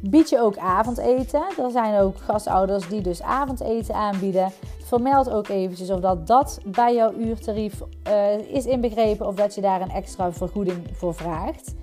Bied 0.01 0.29
je 0.29 0.41
ook 0.41 0.57
avondeten. 0.57 1.43
Er 1.63 1.71
zijn 1.71 2.01
ook 2.01 2.17
gastouders 2.17 2.89
die 2.89 3.01
dus 3.01 3.23
avondeten 3.23 3.95
aanbieden. 3.95 4.53
Vermeld 4.85 5.31
ook 5.31 5.49
eventjes 5.49 5.91
of 5.91 6.01
dat, 6.01 6.27
dat 6.27 6.61
bij 6.65 6.95
jouw 6.95 7.13
uurtarief 7.13 7.83
uh, 8.09 8.39
is 8.39 8.67
inbegrepen 8.67 9.27
of 9.27 9.35
dat 9.35 9.55
je 9.55 9.61
daar 9.61 9.81
een 9.81 9.91
extra 9.91 10.33
vergoeding 10.33 10.87
voor 10.93 11.15
vraagt. 11.15 11.75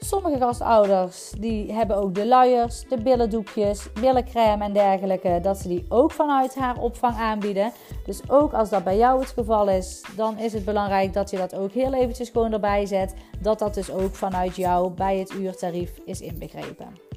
Sommige 0.00 0.38
gastouders 0.38 1.32
die 1.38 1.72
hebben 1.72 1.96
ook 1.96 2.14
de 2.14 2.26
luiers, 2.26 2.84
de 2.88 3.02
billendoekjes, 3.02 3.92
billencrème 3.92 4.64
en 4.64 4.72
dergelijke. 4.72 5.38
Dat 5.42 5.58
ze 5.58 5.68
die 5.68 5.84
ook 5.88 6.12
vanuit 6.12 6.54
haar 6.54 6.78
opvang 6.78 7.16
aanbieden. 7.16 7.72
Dus 8.04 8.30
ook 8.30 8.52
als 8.52 8.68
dat 8.68 8.84
bij 8.84 8.96
jou 8.96 9.20
het 9.20 9.30
geval 9.30 9.68
is, 9.68 10.04
dan 10.16 10.38
is 10.38 10.52
het 10.52 10.64
belangrijk 10.64 11.12
dat 11.12 11.30
je 11.30 11.36
dat 11.36 11.54
ook 11.54 11.72
heel 11.72 11.92
eventjes 11.92 12.30
gewoon 12.30 12.52
erbij 12.52 12.86
zet. 12.86 13.14
Dat 13.40 13.58
dat 13.58 13.74
dus 13.74 13.92
ook 13.92 14.14
vanuit 14.14 14.56
jou 14.56 14.90
bij 14.90 15.18
het 15.18 15.32
uurtarief 15.32 16.00
is 16.04 16.20
inbegrepen. 16.20 17.09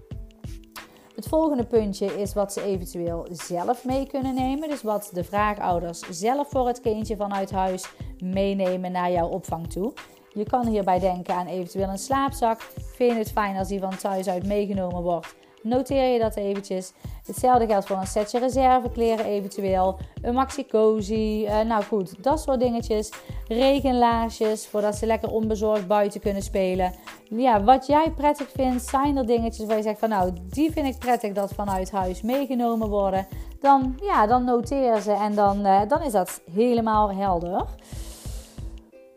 Het 1.15 1.27
volgende 1.27 1.65
puntje 1.65 2.21
is 2.21 2.33
wat 2.33 2.53
ze 2.53 2.63
eventueel 2.63 3.27
zelf 3.31 3.85
mee 3.85 4.07
kunnen 4.07 4.33
nemen. 4.33 4.69
Dus 4.69 4.81
wat 4.81 5.09
de 5.13 5.23
vraagouders 5.23 5.99
zelf 6.09 6.49
voor 6.49 6.67
het 6.67 6.81
kindje 6.81 7.15
vanuit 7.15 7.51
huis 7.51 7.89
meenemen 8.23 8.91
naar 8.91 9.11
jouw 9.11 9.27
opvang 9.27 9.69
toe. 9.69 9.93
Je 10.29 10.43
kan 10.43 10.67
hierbij 10.67 10.99
denken 10.99 11.33
aan 11.35 11.47
eventueel 11.47 11.89
een 11.89 11.97
slaapzak. 11.97 12.61
Vind 12.95 13.11
je 13.11 13.17
het 13.17 13.31
fijn 13.31 13.57
als 13.57 13.67
die 13.67 13.79
van 13.79 13.97
thuis 13.97 14.27
uit 14.27 14.47
meegenomen 14.47 15.01
wordt? 15.01 15.35
Noteer 15.63 16.13
je 16.13 16.19
dat 16.19 16.35
eventjes. 16.35 16.93
Hetzelfde 17.25 17.65
geldt 17.65 17.85
voor 17.85 17.97
een 17.97 18.07
setje 18.07 18.39
reservekleren 18.39 19.25
eventueel. 19.25 19.97
Een 20.21 20.33
maxi 20.33 20.65
cozy. 20.65 21.45
Uh, 21.45 21.61
nou 21.61 21.83
goed, 21.83 22.23
dat 22.23 22.41
soort 22.41 22.59
dingetjes. 22.59 23.11
Regenlaarsjes, 23.47 24.67
voordat 24.67 24.95
ze 24.95 25.05
lekker 25.05 25.31
onbezorgd 25.31 25.87
buiten 25.87 26.19
kunnen 26.19 26.41
spelen. 26.41 26.93
Ja, 27.29 27.63
wat 27.63 27.87
jij 27.87 28.11
prettig 28.11 28.49
vindt, 28.55 28.83
zijn 28.83 29.17
er 29.17 29.25
dingetjes 29.25 29.67
waar 29.67 29.77
je 29.77 29.83
zegt 29.83 29.99
van 29.99 30.09
nou, 30.09 30.31
die 30.49 30.71
vind 30.71 30.87
ik 30.87 30.97
prettig 30.97 31.33
dat 31.33 31.53
vanuit 31.53 31.91
huis 31.91 32.21
meegenomen 32.21 32.89
worden. 32.89 33.27
Dan, 33.59 33.99
ja, 34.01 34.27
dan 34.27 34.43
noteer 34.43 35.01
ze 35.01 35.11
en 35.11 35.35
dan, 35.35 35.65
uh, 35.65 35.81
dan 35.87 36.01
is 36.01 36.11
dat 36.11 36.41
helemaal 36.51 37.13
helder. 37.13 37.65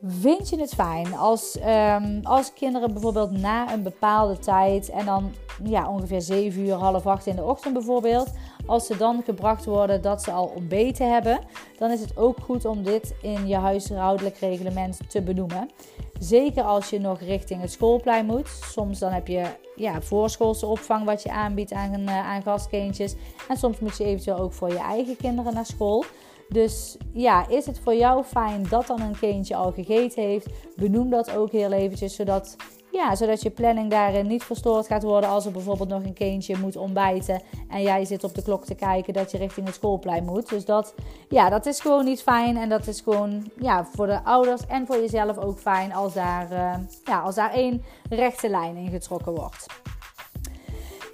Vind 0.02 0.48
je 0.48 0.60
het 0.60 0.74
fijn 0.74 1.14
als, 1.14 1.58
um, 1.66 2.20
als 2.22 2.52
kinderen 2.52 2.92
bijvoorbeeld 2.92 3.30
na 3.30 3.72
een 3.72 3.82
bepaalde 3.82 4.38
tijd 4.38 4.90
en 4.90 5.04
dan 5.06 5.32
ja, 5.64 5.88
ongeveer 5.88 6.20
7 6.20 6.60
uur, 6.60 6.74
half 6.74 7.06
8 7.06 7.26
in 7.26 7.36
de 7.36 7.44
ochtend 7.44 7.74
bijvoorbeeld, 7.74 8.32
als 8.66 8.86
ze 8.86 8.96
dan 8.96 9.22
gebracht 9.24 9.64
worden 9.64 10.02
dat 10.02 10.22
ze 10.22 10.30
al 10.30 10.52
ontbeten 10.56 11.12
hebben, 11.12 11.40
dan 11.78 11.90
is 11.90 12.00
het 12.00 12.16
ook 12.16 12.38
goed 12.40 12.64
om 12.64 12.82
dit 12.82 13.14
in 13.22 13.46
je 13.46 13.56
huishoudelijk 13.56 14.36
reglement 14.36 14.98
te 15.08 15.22
benoemen. 15.22 15.70
Zeker 16.18 16.62
als 16.62 16.90
je 16.90 17.00
nog 17.00 17.20
richting 17.20 17.60
het 17.60 17.72
schoolplein 17.72 18.26
moet. 18.26 18.48
Soms 18.48 18.98
dan 18.98 19.12
heb 19.12 19.26
je 19.26 19.44
ja, 19.76 20.00
voorschoolse 20.00 20.66
opvang 20.66 21.04
wat 21.04 21.22
je 21.22 21.30
aanbiedt 21.30 21.72
aan, 21.72 22.00
uh, 22.00 22.28
aan 22.28 22.42
gastkindjes. 22.42 23.14
En 23.48 23.56
soms 23.56 23.78
moet 23.78 23.96
je 23.96 24.04
eventueel 24.04 24.38
ook 24.38 24.52
voor 24.52 24.68
je 24.68 24.78
eigen 24.78 25.16
kinderen 25.16 25.54
naar 25.54 25.66
school. 25.66 26.04
Dus 26.48 26.96
ja, 27.12 27.48
is 27.48 27.66
het 27.66 27.80
voor 27.82 27.94
jou 27.94 28.24
fijn 28.24 28.66
dat 28.68 28.86
dan 28.86 29.00
een 29.00 29.18
kindje 29.18 29.56
al 29.56 29.72
gegeten 29.72 30.22
heeft? 30.22 30.48
Benoem 30.76 31.10
dat 31.10 31.36
ook 31.36 31.50
heel 31.50 31.72
eventjes, 31.72 32.14
zodat 32.14 32.56
ja, 32.96 33.14
zodat 33.14 33.42
je 33.42 33.50
planning 33.50 33.90
daarin 33.90 34.26
niet 34.26 34.42
verstoord 34.42 34.86
gaat 34.86 35.02
worden 35.02 35.30
als 35.30 35.46
er 35.46 35.52
bijvoorbeeld 35.52 35.88
nog 35.88 36.04
een 36.04 36.12
kindje 36.12 36.56
moet 36.56 36.76
ontbijten 36.76 37.42
en 37.68 37.82
jij 37.82 38.04
zit 38.04 38.24
op 38.24 38.34
de 38.34 38.42
klok 38.42 38.64
te 38.64 38.74
kijken 38.74 39.12
dat 39.12 39.30
je 39.30 39.38
richting 39.38 39.66
het 39.66 39.74
schoolplein 39.74 40.24
moet. 40.24 40.48
Dus 40.48 40.64
dat, 40.64 40.94
ja, 41.28 41.48
dat 41.48 41.66
is 41.66 41.80
gewoon 41.80 42.04
niet 42.04 42.22
fijn 42.22 42.56
en 42.56 42.68
dat 42.68 42.86
is 42.86 43.00
gewoon 43.00 43.50
ja, 43.60 43.84
voor 43.84 44.06
de 44.06 44.24
ouders 44.24 44.66
en 44.66 44.86
voor 44.86 44.96
jezelf 44.96 45.38
ook 45.38 45.58
fijn 45.58 45.94
als 45.94 46.14
daar, 46.14 46.52
uh, 46.52 46.74
ja, 47.04 47.20
als 47.20 47.34
daar 47.34 47.52
één 47.52 47.82
rechte 48.08 48.48
lijn 48.48 48.76
in 48.76 48.90
getrokken 48.90 49.34
wordt. 49.34 49.66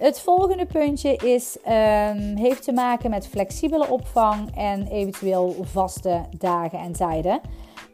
Het 0.03 0.19
volgende 0.19 0.65
puntje 0.65 1.15
is, 1.15 1.57
um, 1.65 2.35
heeft 2.35 2.63
te 2.63 2.71
maken 2.71 3.09
met 3.09 3.27
flexibele 3.27 3.89
opvang 3.89 4.55
en 4.55 4.87
eventueel 4.87 5.55
vaste 5.61 6.21
dagen 6.37 6.79
en 6.79 6.91
tijden. 6.91 7.41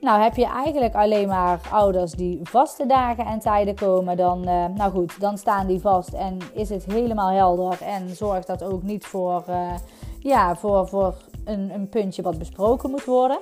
Nou, 0.02 0.22
heb 0.22 0.36
je 0.36 0.46
eigenlijk 0.46 0.96
alleen 0.96 1.28
maar 1.28 1.60
ouders 1.72 2.12
die 2.12 2.40
vaste 2.44 2.86
dagen 2.86 3.26
en 3.26 3.40
tijden 3.40 3.76
komen, 3.76 4.18
dan, 4.18 4.50
uh, 4.50 4.66
nou 4.76 4.92
goed, 4.92 5.20
dan 5.20 5.38
staan 5.38 5.68
die 5.68 5.80
vast 5.80 6.14
en 6.14 6.38
is 6.54 6.70
het 6.70 6.86
helemaal 6.86 7.30
helder 7.30 7.82
en 7.82 8.16
zorgt 8.16 8.48
dat 8.48 8.64
ook 8.64 8.84
niet 8.84 9.06
voor, 9.06 9.44
uh, 9.50 9.72
ja, 10.20 10.56
voor, 10.56 10.88
voor 10.88 11.16
een, 11.46 11.72
een 11.74 11.90
puntje 11.90 12.22
wat 12.22 12.38
besproken 12.38 12.90
moet 12.90 13.06
worden. 13.06 13.40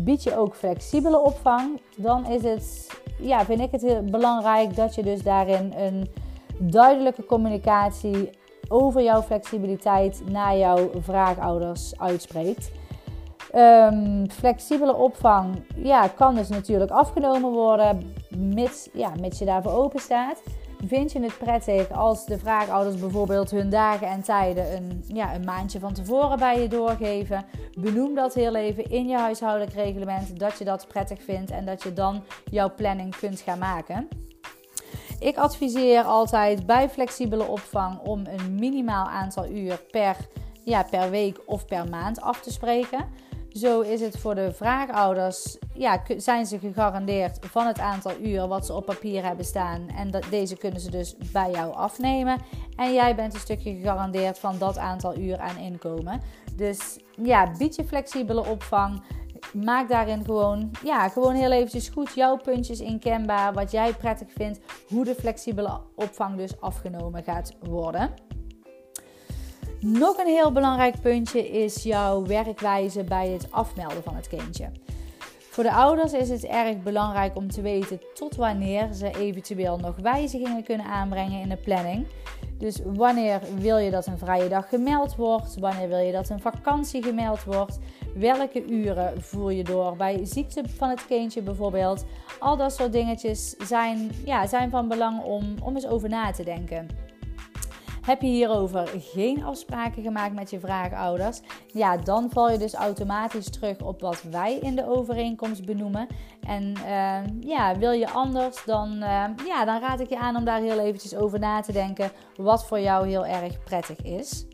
Bied 0.00 0.22
je 0.22 0.36
ook 0.36 0.54
flexibele 0.54 1.18
opvang, 1.18 1.80
dan 1.96 2.26
is 2.26 2.42
het, 2.42 2.86
ja, 3.20 3.44
vind 3.44 3.60
ik 3.60 3.70
het 3.70 4.10
belangrijk 4.10 4.76
dat 4.76 4.94
je 4.94 5.02
dus 5.02 5.22
daarin 5.22 5.74
een 5.76 6.08
duidelijke 6.58 7.24
communicatie 7.24 8.30
over 8.68 9.02
jouw 9.02 9.22
flexibiliteit 9.22 10.22
naar 10.30 10.56
jouw 10.56 10.90
vraagouders 11.00 11.98
uitspreekt. 11.98 12.70
Um, 13.54 14.30
flexibele 14.30 14.94
opvang 14.94 15.62
ja, 15.76 16.08
kan 16.08 16.34
dus 16.34 16.48
natuurlijk 16.48 16.90
afgenomen 16.90 17.50
worden, 17.50 18.14
mits, 18.36 18.88
ja, 18.92 19.12
mits 19.20 19.38
je 19.38 19.44
daarvoor 19.44 19.72
open 19.72 20.00
staat. 20.00 20.42
Vind 20.86 21.12
je 21.12 21.22
het 21.22 21.38
prettig 21.38 21.92
als 21.92 22.26
de 22.26 22.38
vraagouders 22.38 22.96
bijvoorbeeld 22.96 23.50
hun 23.50 23.70
dagen 23.70 24.08
en 24.08 24.22
tijden 24.22 24.76
een, 24.76 25.04
ja, 25.06 25.34
een 25.34 25.44
maandje 25.44 25.78
van 25.78 25.92
tevoren 25.92 26.38
bij 26.38 26.60
je 26.60 26.68
doorgeven? 26.68 27.44
Benoem 27.78 28.14
dat 28.14 28.34
heel 28.34 28.54
even 28.54 28.90
in 28.90 29.08
je 29.08 29.16
huishoudelijk 29.16 29.72
reglement 29.72 30.38
dat 30.38 30.58
je 30.58 30.64
dat 30.64 30.88
prettig 30.88 31.22
vindt 31.22 31.50
en 31.50 31.64
dat 31.64 31.82
je 31.82 31.92
dan 31.92 32.22
jouw 32.50 32.74
planning 32.74 33.16
kunt 33.16 33.40
gaan 33.40 33.58
maken. 33.58 34.08
Ik 35.18 35.36
adviseer 35.36 36.02
altijd 36.02 36.66
bij 36.66 36.88
flexibele 36.88 37.44
opvang 37.44 37.98
om 37.98 38.26
een 38.26 38.54
minimaal 38.54 39.06
aantal 39.06 39.46
uur 39.46 39.80
per, 39.90 40.16
ja, 40.64 40.82
per 40.82 41.10
week 41.10 41.40
of 41.46 41.66
per 41.66 41.88
maand 41.88 42.20
af 42.20 42.40
te 42.40 42.52
spreken. 42.52 43.08
Zo 43.52 43.80
is 43.80 44.00
het 44.00 44.18
voor 44.18 44.34
de 44.34 44.52
vraagouders, 44.52 45.58
ja, 45.74 46.02
zijn 46.16 46.46
ze 46.46 46.58
gegarandeerd 46.58 47.38
van 47.40 47.66
het 47.66 47.78
aantal 47.78 48.12
uur 48.22 48.48
wat 48.48 48.66
ze 48.66 48.74
op 48.74 48.86
papier 48.86 49.24
hebben 49.24 49.44
staan. 49.44 49.88
En 49.88 50.10
dat, 50.10 50.24
deze 50.30 50.56
kunnen 50.56 50.80
ze 50.80 50.90
dus 50.90 51.16
bij 51.32 51.50
jou 51.50 51.74
afnemen. 51.74 52.38
En 52.76 52.94
jij 52.94 53.14
bent 53.14 53.34
een 53.34 53.40
stukje 53.40 53.74
gegarandeerd 53.74 54.38
van 54.38 54.58
dat 54.58 54.78
aantal 54.78 55.16
uur 55.18 55.38
aan 55.38 55.58
inkomen. 55.58 56.20
Dus 56.56 56.98
ja, 57.22 57.52
bied 57.58 57.74
je 57.74 57.84
flexibele 57.84 58.46
opvang 58.46 59.02
maak 59.56 59.88
daarin 59.88 60.24
gewoon, 60.24 60.70
ja, 60.84 61.08
gewoon 61.08 61.34
heel 61.34 61.52
eventjes 61.52 61.88
goed 61.88 62.14
jouw 62.14 62.36
puntjes 62.36 62.80
inkenbaar. 62.80 63.52
Wat 63.52 63.70
jij 63.70 63.92
prettig 63.92 64.28
vindt. 64.32 64.60
Hoe 64.88 65.04
de 65.04 65.14
flexibele 65.14 65.80
opvang 65.94 66.36
dus 66.36 66.60
afgenomen 66.60 67.22
gaat 67.22 67.56
worden. 67.60 68.14
Nog 69.80 70.18
een 70.18 70.26
heel 70.26 70.52
belangrijk 70.52 71.00
puntje 71.00 71.48
is 71.48 71.82
jouw 71.82 72.26
werkwijze 72.26 73.04
bij 73.04 73.28
het 73.28 73.52
afmelden 73.52 74.02
van 74.02 74.14
het 74.14 74.28
kindje. 74.28 74.70
Voor 75.50 75.64
de 75.64 75.72
ouders 75.72 76.12
is 76.12 76.28
het 76.28 76.44
erg 76.44 76.82
belangrijk 76.82 77.36
om 77.36 77.50
te 77.50 77.62
weten 77.62 78.00
tot 78.14 78.36
wanneer 78.36 78.92
ze 78.92 79.10
eventueel 79.18 79.78
nog 79.78 79.96
wijzigingen 79.96 80.62
kunnen 80.62 80.86
aanbrengen 80.86 81.40
in 81.40 81.48
de 81.48 81.56
planning. 81.56 82.06
Dus 82.58 82.80
wanneer 82.84 83.40
wil 83.58 83.76
je 83.76 83.90
dat 83.90 84.06
een 84.06 84.18
vrije 84.18 84.48
dag 84.48 84.68
gemeld 84.68 85.16
wordt? 85.16 85.58
Wanneer 85.58 85.88
wil 85.88 85.98
je 85.98 86.12
dat 86.12 86.28
een 86.28 86.40
vakantie 86.40 87.02
gemeld 87.02 87.44
wordt? 87.44 87.78
Welke 88.14 88.66
uren 88.66 89.22
voer 89.22 89.52
je 89.52 89.64
door 89.64 89.96
bij 89.96 90.20
ziekte 90.22 90.62
van 90.76 90.88
het 90.88 91.06
kindje 91.06 91.42
bijvoorbeeld? 91.42 92.04
Al 92.38 92.56
dat 92.56 92.72
soort 92.72 92.92
dingetjes 92.92 93.54
zijn, 93.58 94.10
ja, 94.24 94.46
zijn 94.46 94.70
van 94.70 94.88
belang 94.88 95.22
om, 95.22 95.54
om 95.62 95.74
eens 95.74 95.86
over 95.86 96.08
na 96.08 96.30
te 96.30 96.44
denken. 96.44 97.05
Heb 98.06 98.22
je 98.22 98.28
hierover 98.28 98.88
geen 98.98 99.44
afspraken 99.44 100.02
gemaakt 100.02 100.34
met 100.34 100.50
je 100.50 100.60
vraagouders? 100.60 101.40
Ja, 101.72 101.96
dan 101.96 102.30
val 102.30 102.50
je 102.50 102.58
dus 102.58 102.74
automatisch 102.74 103.50
terug 103.50 103.80
op 103.80 104.00
wat 104.00 104.22
wij 104.22 104.54
in 104.54 104.76
de 104.76 104.88
overeenkomst 104.88 105.64
benoemen. 105.64 106.06
En 106.46 106.74
uh, 106.84 107.18
ja, 107.40 107.78
wil 107.78 107.90
je 107.90 108.10
anders, 108.10 108.64
dan, 108.64 108.92
uh, 108.92 109.24
ja, 109.46 109.64
dan 109.64 109.80
raad 109.80 110.00
ik 110.00 110.08
je 110.08 110.18
aan 110.18 110.36
om 110.36 110.44
daar 110.44 110.60
heel 110.60 110.78
eventjes 110.78 111.14
over 111.14 111.38
na 111.38 111.60
te 111.60 111.72
denken 111.72 112.10
wat 112.36 112.66
voor 112.66 112.80
jou 112.80 113.08
heel 113.08 113.26
erg 113.26 113.62
prettig 113.64 114.02
is. 114.02 114.46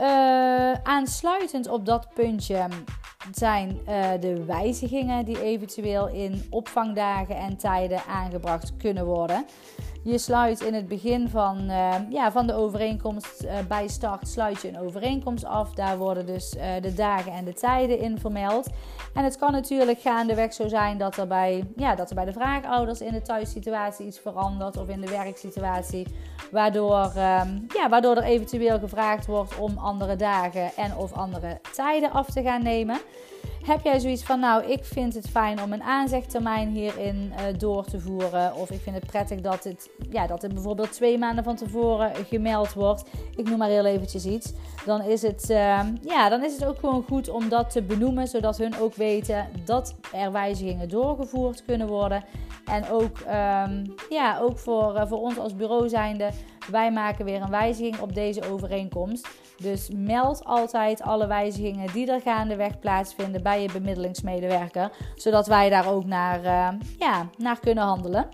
Uh, 0.00 0.72
aansluitend 0.72 1.68
op 1.68 1.86
dat 1.86 2.08
puntje 2.14 2.68
zijn 3.32 3.78
de 4.20 4.44
wijzigingen 4.46 5.24
die 5.24 5.42
eventueel 5.42 6.08
in 6.08 6.46
opvangdagen 6.50 7.36
en 7.36 7.56
tijden 7.56 8.00
aangebracht 8.08 8.76
kunnen 8.76 9.06
worden. 9.06 9.44
Je 10.10 10.18
sluit 10.18 10.60
in 10.60 10.74
het 10.74 10.88
begin 10.88 11.28
van, 11.28 11.70
uh, 11.70 11.94
ja, 12.10 12.32
van 12.32 12.46
de 12.46 12.54
overeenkomst 12.54 13.44
uh, 13.44 13.50
bij 13.68 13.88
start 13.88 14.28
sluit 14.28 14.62
je 14.62 14.68
een 14.68 14.78
overeenkomst 14.78 15.44
af. 15.44 15.74
Daar 15.74 15.98
worden 15.98 16.26
dus 16.26 16.54
uh, 16.54 16.62
de 16.80 16.94
dagen 16.94 17.32
en 17.32 17.44
de 17.44 17.52
tijden 17.52 17.98
in 17.98 18.18
vermeld. 18.18 18.68
En 19.14 19.24
het 19.24 19.38
kan 19.38 19.52
natuurlijk 19.52 20.00
gaandeweg 20.00 20.52
zo 20.52 20.68
zijn 20.68 20.98
dat 20.98 21.16
er 21.16 21.26
bij, 21.26 21.64
ja, 21.76 21.94
dat 21.94 22.08
er 22.08 22.14
bij 22.14 22.24
de 22.24 22.32
vraagouders 22.32 23.00
in 23.00 23.12
de 23.12 23.22
thuissituatie 23.22 24.06
iets 24.06 24.18
verandert 24.18 24.76
of 24.76 24.88
in 24.88 25.00
de 25.00 25.10
werksituatie. 25.10 26.06
Waardoor, 26.50 27.12
ehm, 27.14 27.58
ja, 27.68 27.88
waardoor 27.88 28.16
er 28.16 28.22
eventueel 28.22 28.78
gevraagd 28.78 29.26
wordt 29.26 29.58
om 29.58 29.78
andere 29.78 30.16
dagen 30.16 30.70
en 30.76 30.96
of 30.96 31.12
andere 31.12 31.60
tijden 31.74 32.10
af 32.10 32.26
te 32.26 32.42
gaan 32.42 32.62
nemen. 32.62 33.00
Heb 33.64 33.84
jij 33.84 34.00
zoiets 34.00 34.22
van, 34.22 34.40
nou, 34.40 34.64
ik 34.64 34.84
vind 34.84 35.14
het 35.14 35.28
fijn 35.28 35.62
om 35.62 35.72
een 35.72 35.82
aanzegtermijn 35.82 36.68
hierin 36.68 37.32
uh, 37.32 37.58
door 37.58 37.84
te 37.84 38.00
voeren. 38.00 38.54
Of 38.54 38.70
ik 38.70 38.80
vind 38.80 38.96
het 38.96 39.06
prettig 39.06 39.40
dat 39.40 39.64
het, 39.64 39.90
ja, 40.10 40.26
dat 40.26 40.42
het 40.42 40.54
bijvoorbeeld 40.54 40.92
twee 40.92 41.18
maanden 41.18 41.44
van 41.44 41.56
tevoren 41.56 42.14
gemeld 42.14 42.72
wordt. 42.72 43.04
Ik 43.36 43.48
noem 43.48 43.58
maar 43.58 43.68
heel 43.68 43.84
eventjes 43.84 44.26
iets. 44.26 44.52
Dan 44.84 45.02
is, 45.02 45.22
het, 45.22 45.50
uh, 45.50 45.80
ja, 46.00 46.28
dan 46.28 46.44
is 46.44 46.52
het 46.52 46.64
ook 46.64 46.78
gewoon 46.78 47.04
goed 47.08 47.28
om 47.28 47.48
dat 47.48 47.70
te 47.70 47.82
benoemen. 47.82 48.28
Zodat 48.28 48.58
hun 48.58 48.78
ook 48.78 48.94
weten 48.94 49.48
dat 49.64 49.94
er 50.12 50.32
wijzigingen 50.32 50.88
doorgevoerd 50.88 51.64
kunnen 51.64 51.86
worden. 51.86 52.24
En 52.64 52.88
ook, 52.90 53.18
um, 53.18 53.94
ja, 54.08 54.38
ook 54.40 54.58
voor, 54.58 54.94
uh, 54.94 55.06
voor 55.06 55.20
ons 55.20 55.38
als 55.38 55.56
bureau 55.56 55.88
zijnde, 55.88 56.30
wij 56.70 56.92
maken 56.92 57.24
weer 57.24 57.42
een 57.42 57.50
wijziging 57.50 58.00
op 58.00 58.14
deze 58.14 58.50
overeenkomst. 58.50 59.28
Dus 59.56 59.90
meld 59.94 60.44
altijd 60.44 61.02
alle 61.02 61.26
wijzigingen 61.26 61.92
die 61.92 62.12
er 62.12 62.20
gaandeweg 62.20 62.78
plaatsvinden 62.78 63.42
bij 63.42 63.62
je 63.62 63.72
bemiddelingsmedewerker, 63.72 64.90
zodat 65.14 65.46
wij 65.46 65.68
daar 65.70 65.92
ook 65.92 66.04
naar, 66.04 66.44
uh, 66.44 66.80
ja, 66.98 67.28
naar 67.36 67.60
kunnen 67.60 67.84
handelen. 67.84 68.28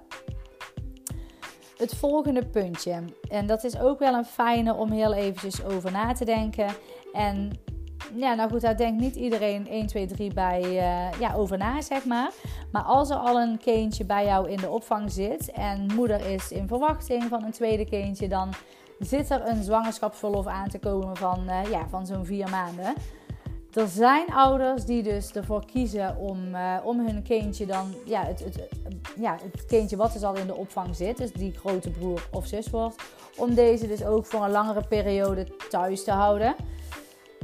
Het 1.77 1.95
volgende 1.95 2.47
puntje, 2.47 3.05
en 3.29 3.47
dat 3.47 3.65
is 3.65 3.79
ook 3.79 3.99
wel 3.99 4.15
een 4.15 4.25
fijne 4.25 4.75
om 4.75 4.91
heel 4.91 5.15
eventjes 5.15 5.65
over 5.65 5.93
na 5.93 6.13
te 6.13 6.25
denken. 6.25 6.69
En 7.13 7.51
ja, 8.17 8.35
nou 8.35 8.51
goed, 8.51 8.61
daar 8.61 8.77
denkt 8.77 9.01
niet 9.01 9.17
iedereen 9.17 9.69
1, 9.69 9.87
2, 9.87 10.07
3 10.07 10.35
bij 10.35 10.63
uh, 10.63 11.21
ja, 11.21 11.35
over 11.35 11.59
na, 11.59 11.81
zeg 11.81 12.05
maar. 12.05 12.31
Maar 12.73 12.83
als 12.83 13.11
er 13.11 13.17
al 13.17 13.41
een 13.41 13.59
kindje 13.59 14.05
bij 14.05 14.25
jou 14.25 14.51
in 14.51 14.57
de 14.57 14.71
opvang 14.71 15.13
zit 15.13 15.51
en 15.51 15.87
moeder 15.95 16.27
is 16.27 16.53
in 16.53 16.69
verwachting 16.69 17.23
van 17.23 17.45
een 17.45 17.53
tweede 17.53 17.85
kindje, 17.85 18.29
dan 18.29 18.53
zit 18.99 19.31
er 19.31 19.49
een 19.49 19.63
zwangerschapsverlof 19.63 20.47
aan 20.47 20.69
te 20.69 20.79
komen 20.79 21.17
van, 21.17 21.45
uh, 21.47 21.71
ja, 21.71 21.89
van 21.89 22.07
zo'n 22.07 22.25
vier 22.25 22.51
maanden. 22.51 22.95
Er 23.73 23.89
zijn 23.89 24.27
ouders 24.27 24.85
die 24.85 25.03
dus 25.03 25.33
ervoor 25.33 25.65
kiezen 25.67 26.17
om, 26.17 26.55
uh, 26.55 26.77
om 26.85 27.07
hun 27.07 27.23
kindje 27.23 27.67
dan, 27.67 27.95
ja 28.05 28.25
het, 28.25 28.45
het, 28.45 28.69
ja, 29.17 29.39
het 29.43 29.67
kindje 29.67 29.97
wat 29.97 30.13
dus 30.13 30.23
al 30.23 30.37
in 30.37 30.47
de 30.47 30.55
opvang 30.55 30.97
zit, 30.97 31.17
dus 31.17 31.33
die 31.33 31.53
grote 31.53 31.91
broer 31.91 32.29
of 32.33 32.47
zus 32.47 32.71
wordt, 32.71 33.03
om 33.37 33.55
deze 33.55 33.87
dus 33.87 34.05
ook 34.05 34.27
voor 34.27 34.45
een 34.45 34.51
langere 34.51 34.85
periode 34.89 35.47
thuis 35.71 36.05
te 36.05 36.11
houden. 36.11 36.55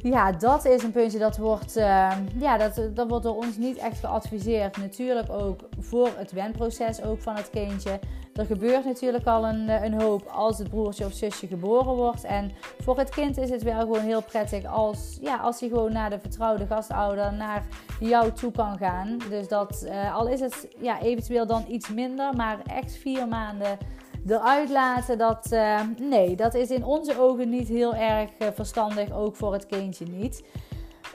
Ja, 0.02 0.33
dat 0.33 0.64
is 0.64 0.83
een 0.83 0.90
puntje 0.90 1.19
dat 1.19 1.37
wordt, 1.37 1.76
uh, 1.76 2.12
ja, 2.38 2.57
dat, 2.57 2.80
dat 2.95 3.09
wordt 3.09 3.25
door 3.25 3.37
ons 3.37 3.57
niet 3.57 3.76
echt 3.76 3.99
geadviseerd. 3.99 4.76
Natuurlijk 4.76 5.33
ook 5.33 5.61
voor 5.78 6.09
het 6.16 6.33
wenproces 6.33 7.02
ook 7.02 7.21
van 7.21 7.35
het 7.35 7.50
kindje. 7.50 7.99
Er 8.35 8.47
gebeurt 8.47 8.85
natuurlijk 8.85 9.26
al 9.26 9.47
een, 9.47 9.69
eh, 9.69 9.85
een 9.85 10.00
hoop 10.00 10.26
als 10.26 10.59
het 10.59 10.69
broertje 10.69 11.04
of 11.04 11.12
zusje 11.12 11.47
geboren 11.47 11.95
wordt. 11.95 12.25
En 12.25 12.52
voor 12.78 12.99
het 12.99 13.11
kind 13.11 13.38
is 13.38 13.50
het 13.50 13.62
wel 13.62 13.80
gewoon 13.80 14.00
heel 14.00 14.23
prettig 14.23 14.64
als, 14.64 15.19
ja, 15.21 15.37
als 15.37 15.61
hij 15.61 15.69
gewoon 15.69 15.92
naar 15.92 16.11
de 16.11 16.19
vertrouwde 16.19 16.66
gastouder, 16.66 17.33
naar 17.33 17.66
jou 18.00 18.33
toe 18.33 18.52
kan 18.52 18.78
gaan. 18.78 19.19
Dus 19.28 19.49
dat, 19.49 19.83
uh, 19.87 20.16
al 20.16 20.28
is 20.28 20.40
het 20.40 20.69
ja, 20.78 21.00
eventueel 21.00 21.47
dan 21.47 21.64
iets 21.69 21.88
minder, 21.88 22.37
maar 22.37 22.59
echt 22.66 22.92
vier 22.92 23.28
maanden 23.28 23.78
eruit 24.27 24.71
laten, 24.71 25.19
dat, 25.19 25.49
uh, 25.53 25.81
nee, 25.99 26.37
dat 26.37 26.55
is 26.55 26.71
in 26.71 26.85
onze 26.85 27.21
ogen 27.21 27.49
niet 27.49 27.69
heel 27.69 27.95
erg 27.95 28.31
uh, 28.39 28.49
verstandig, 28.55 29.12
ook 29.12 29.37
voor 29.37 29.53
het 29.53 29.67
kindje 29.67 30.05
niet. 30.05 30.43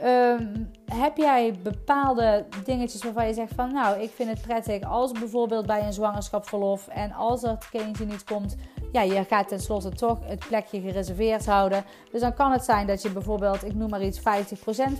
Ehm, 0.01 0.63
heb 0.85 1.17
jij 1.17 1.53
bepaalde 1.63 2.45
dingetjes 2.63 3.03
waarvan 3.03 3.27
je 3.27 3.33
zegt 3.33 3.53
van 3.53 3.73
nou, 3.73 4.01
ik 4.01 4.11
vind 4.11 4.29
het 4.29 4.41
prettig 4.41 4.83
als 4.83 5.11
bijvoorbeeld 5.11 5.65
bij 5.65 5.85
een 5.85 5.93
zwangerschapsverlof 5.93 6.87
en 6.87 7.11
als 7.11 7.41
het 7.41 7.69
kindje 7.69 8.05
niet 8.05 8.23
komt, 8.23 8.55
ja, 8.95 9.01
je 9.01 9.23
gaat 9.23 9.47
tenslotte 9.47 9.89
toch 9.89 10.17
het 10.21 10.47
plekje 10.47 10.81
gereserveerd 10.81 11.45
houden. 11.45 11.83
Dus 12.11 12.21
dan 12.21 12.33
kan 12.33 12.51
het 12.51 12.63
zijn 12.63 12.87
dat 12.87 13.01
je 13.01 13.11
bijvoorbeeld, 13.11 13.65
ik 13.65 13.75
noem 13.75 13.89
maar 13.89 14.03
iets, 14.03 14.19
50% 14.19 14.23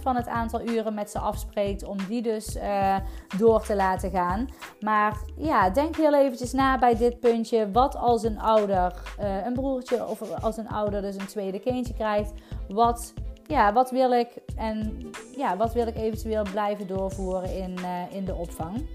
van 0.02 0.16
het 0.16 0.28
aantal 0.28 0.62
uren 0.62 0.94
met 0.94 1.12
ze 1.12 1.20
afspreekt 1.20 1.84
om 1.84 1.98
die 2.08 2.22
dus 2.22 2.56
uh, 2.56 2.96
door 3.38 3.62
te 3.62 3.76
laten 3.76 4.12
gaan. 4.12 4.50
Maar 4.80 5.18
ja, 5.38 5.70
denk 5.70 5.96
heel 5.96 6.16
eventjes 6.16 6.52
na 6.52 6.80
bij 6.80 6.96
dit 6.96 7.20
puntje. 7.20 7.72
Wat 7.72 7.96
als 7.96 8.24
een 8.24 8.40
ouder 8.40 8.94
uh, 9.20 9.46
een 9.46 9.54
broertje 9.54 10.08
of 10.08 10.42
als 10.42 10.58
een 10.58 10.70
ouder 10.70 11.02
dus 11.02 11.16
een 11.16 11.28
tweede 11.28 11.60
kindje 11.60 11.94
krijgt, 11.94 12.32
wat 12.68 13.14
ja, 13.48 13.74
wat 13.74 13.92
wil 13.92 14.12
ik 14.12 14.28
en 14.56 15.10
ja, 15.38 15.58
wat 15.58 15.74
wil 15.74 15.88
ik 15.88 15.96
eventueel 15.96 16.44
blijven 16.52 16.88
doorvoeren 16.88 17.58
in, 17.58 17.76
uh, 17.80 18.16
in 18.16 18.26
de 18.26 18.36
opvang. 18.36 18.88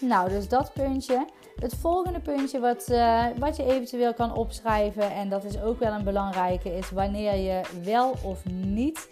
Nou, 0.00 0.28
dus 0.28 0.48
dat 0.48 0.72
puntje. 0.72 1.26
Het 1.62 1.74
volgende 1.74 2.20
puntje 2.20 2.60
wat, 2.60 2.88
uh, 2.90 3.24
wat 3.38 3.56
je 3.56 3.64
eventueel 3.64 4.14
kan 4.14 4.36
opschrijven, 4.36 5.12
en 5.12 5.28
dat 5.28 5.44
is 5.44 5.62
ook 5.62 5.78
wel 5.78 5.92
een 5.92 6.04
belangrijke, 6.04 6.76
is 6.76 6.90
wanneer 6.90 7.34
je 7.34 7.60
wel 7.82 8.14
of 8.22 8.44
niet 8.44 9.08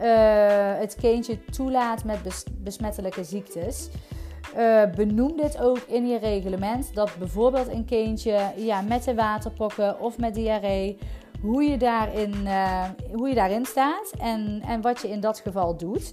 uh, 0.00 0.78
het 0.78 0.94
kindje 0.94 1.44
toelaat 1.44 2.04
met 2.04 2.22
bes 2.22 2.44
besmettelijke 2.58 3.24
ziektes. 3.24 3.88
Uh, 4.56 4.82
benoem 4.96 5.36
dit 5.36 5.60
ook 5.60 5.78
in 5.78 6.06
je 6.06 6.18
reglement. 6.18 6.94
Dat 6.94 7.10
bijvoorbeeld 7.18 7.68
een 7.68 7.84
kindje 7.84 8.52
ja, 8.56 8.80
met 8.80 9.04
de 9.04 9.14
waterpokken 9.14 10.00
of 10.00 10.18
met 10.18 10.34
diarree 10.34 10.98
hoe 11.40 11.62
je 11.62 11.76
daarin, 11.76 12.34
hoe 13.12 13.28
je 13.28 13.34
daarin 13.34 13.64
staat 13.64 14.12
en, 14.18 14.62
en 14.66 14.80
wat 14.80 15.00
je 15.00 15.08
in 15.08 15.20
dat 15.20 15.40
geval 15.40 15.76
doet. 15.76 16.12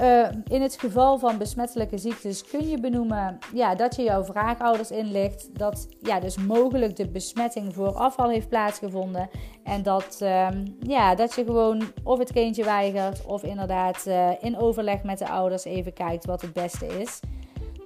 Uh, 0.00 0.28
in 0.48 0.62
het 0.62 0.76
geval 0.80 1.18
van 1.18 1.38
besmettelijke 1.38 1.98
ziektes 1.98 2.44
kun 2.44 2.68
je 2.68 2.80
benoemen 2.80 3.38
ja, 3.52 3.74
dat 3.74 3.96
je 3.96 4.02
jouw 4.02 4.24
vraagouders 4.24 4.90
inlicht. 4.90 5.58
Dat 5.58 5.88
ja, 6.00 6.20
dus 6.20 6.36
mogelijk 6.36 6.96
de 6.96 7.08
besmetting 7.08 7.74
vooraf 7.74 8.16
al 8.16 8.28
heeft 8.28 8.48
plaatsgevonden. 8.48 9.28
En 9.64 9.82
dat, 9.82 10.18
uh, 10.22 10.48
ja, 10.80 11.14
dat 11.14 11.34
je 11.34 11.44
gewoon 11.44 11.82
of 12.04 12.18
het 12.18 12.32
kindje 12.32 12.64
weigert 12.64 13.26
of 13.26 13.42
inderdaad 13.42 14.04
uh, 14.06 14.30
in 14.40 14.58
overleg 14.58 15.02
met 15.02 15.18
de 15.18 15.28
ouders 15.28 15.64
even 15.64 15.92
kijkt 15.92 16.24
wat 16.24 16.42
het 16.42 16.52
beste 16.52 16.86
is. 16.86 17.20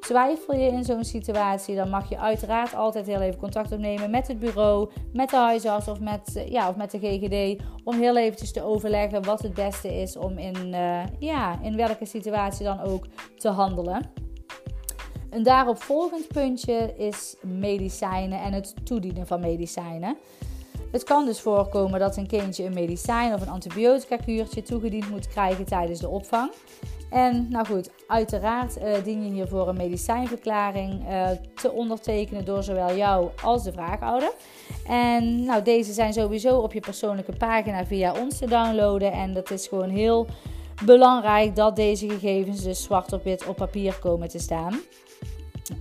Twijfel 0.09 0.55
je 0.55 0.67
in 0.67 0.85
zo'n 0.85 1.05
situatie, 1.05 1.75
dan 1.75 1.91
mag 1.91 2.09
je 2.09 2.19
uiteraard 2.19 2.75
altijd 2.75 3.07
heel 3.07 3.21
even 3.21 3.39
contact 3.39 3.73
opnemen 3.73 4.11
met 4.11 4.29
het 4.29 4.39
bureau, 4.39 4.91
met 5.13 5.31
de 5.31 5.37
huisarts 5.37 5.89
of 5.89 6.01
met, 6.01 6.37
eh, 6.37 6.49
ja, 6.49 6.69
of 6.69 6.77
met 6.77 6.91
de 6.91 6.99
GGD. 6.99 7.63
Om 7.85 7.99
heel 7.99 8.17
eventjes 8.17 8.53
te 8.53 8.63
overleggen 8.63 9.25
wat 9.25 9.43
het 9.43 9.55
beste 9.55 10.01
is 10.01 10.17
om 10.17 10.39
in, 10.39 10.57
uh, 10.67 11.01
ja, 11.19 11.59
in 11.63 11.77
welke 11.77 12.05
situatie 12.05 12.65
dan 12.65 12.81
ook 12.81 13.07
te 13.37 13.49
handelen. 13.49 14.11
Een 15.31 15.43
daaropvolgend 15.43 16.29
puntje 16.29 16.95
is 16.97 17.37
medicijnen 17.43 18.41
en 18.41 18.53
het 18.53 18.75
toedienen 18.87 19.27
van 19.27 19.41
medicijnen. 19.41 20.17
Het 20.93 21.05
kan 21.05 21.25
dus 21.25 21.41
voorkomen 21.41 22.01
dat 22.01 22.17
een 22.17 22.27
kindje 22.27 22.65
een 22.65 22.75
medicijn 22.75 23.35
of 23.35 23.41
een 23.41 23.49
antibiotica 23.49 24.17
kuurtje 24.17 24.63
toegediend 24.63 25.11
moet 25.11 25.29
krijgen 25.29 25.65
tijdens 25.65 26.01
de 26.01 26.09
opvang. 26.09 26.51
En 27.11 27.47
nou 27.51 27.67
goed, 27.67 27.91
uiteraard 28.07 28.79
uh, 28.79 29.05
dien 29.05 29.25
je 29.25 29.33
hiervoor 29.33 29.69
een 29.69 29.77
medicijnverklaring 29.77 31.09
uh, 31.09 31.29
te 31.55 31.73
ondertekenen 31.73 32.45
door 32.45 32.63
zowel 32.63 32.97
jou 32.97 33.31
als 33.43 33.63
de 33.63 33.73
vraagouder. 33.73 34.33
En 34.87 35.45
nou, 35.45 35.63
deze 35.63 35.93
zijn 35.93 36.13
sowieso 36.13 36.59
op 36.59 36.73
je 36.73 36.81
persoonlijke 36.81 37.37
pagina 37.37 37.87
via 37.87 38.15
ons 38.21 38.39
te 38.39 38.47
downloaden. 38.47 39.13
En 39.13 39.33
dat 39.33 39.51
is 39.51 39.67
gewoon 39.67 39.91
heel 39.91 40.27
belangrijk 40.85 41.57
dat 41.57 41.77
deze 41.77 42.09
gegevens 42.09 42.63
dus 42.63 42.83
zwart 42.83 43.13
op 43.13 43.25
wit 43.25 43.47
op 43.47 43.57
papier 43.57 43.99
komen 43.99 44.29
te 44.29 44.39
staan. 44.39 44.81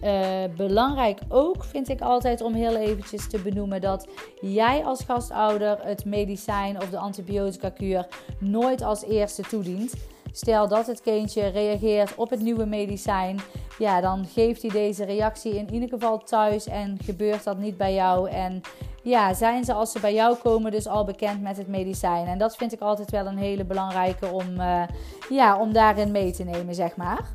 Uh, 0.04 0.44
belangrijk 0.58 1.20
ook 1.30 1.64
vind 1.64 1.90
ik 1.90 2.02
altijd 2.02 2.42
om 2.42 2.54
heel 2.54 2.76
eventjes 2.76 3.28
te 3.30 3.40
benoemen 3.42 3.82
dat 3.82 4.08
jij 4.42 4.84
als 4.84 5.04
gastouder 5.04 5.78
het 5.82 6.06
medicijn 6.06 6.78
of 6.82 6.90
de 6.90 6.98
antibiotica 6.98 7.70
kuur 7.70 8.08
nooit 8.40 8.82
als 8.82 9.04
eerste 9.04 9.42
toedient. 9.42 9.94
Stel 10.38 10.68
dat 10.68 10.88
het 10.88 11.02
kindje 11.02 11.48
reageert 11.48 12.16
op 12.16 12.30
het 12.30 12.42
nieuwe 12.42 12.66
medicijn, 12.66 13.40
ja, 13.78 14.02
dan 14.02 14.26
geeft 14.26 14.62
hij 14.62 14.72
deze 14.72 15.06
reactie 15.06 15.56
in 15.56 15.74
ieder 15.74 15.90
geval 15.90 16.18
thuis 16.18 16.68
en 16.68 16.98
gebeurt 17.04 17.44
dat 17.44 17.58
niet 17.58 17.78
bij 17.78 17.94
jou. 17.94 18.30
En 18.30 18.62
ja, 19.04 19.34
zijn 19.34 19.66
ze 19.66 19.74
als 19.74 19.92
ze 19.92 20.00
bij 20.00 20.14
jou 20.14 20.36
komen 20.36 20.72
dus 20.72 20.88
al 20.88 21.06
bekend 21.06 21.42
met 21.42 21.58
het 21.58 21.68
medicijn. 21.68 22.28
En 22.28 22.38
dat 22.38 22.56
vind 22.56 22.74
ik 22.74 22.80
altijd 22.80 23.12
wel 23.12 23.26
een 23.26 23.38
hele 23.38 23.66
belangrijke 23.66 24.28
om, 24.28 24.60
uh, 24.60 24.84
ja, 25.30 25.60
om 25.60 25.74
daarin 25.74 26.12
mee 26.12 26.32
te 26.32 26.44
nemen, 26.44 26.76
zeg 26.76 26.96
maar. 26.96 27.30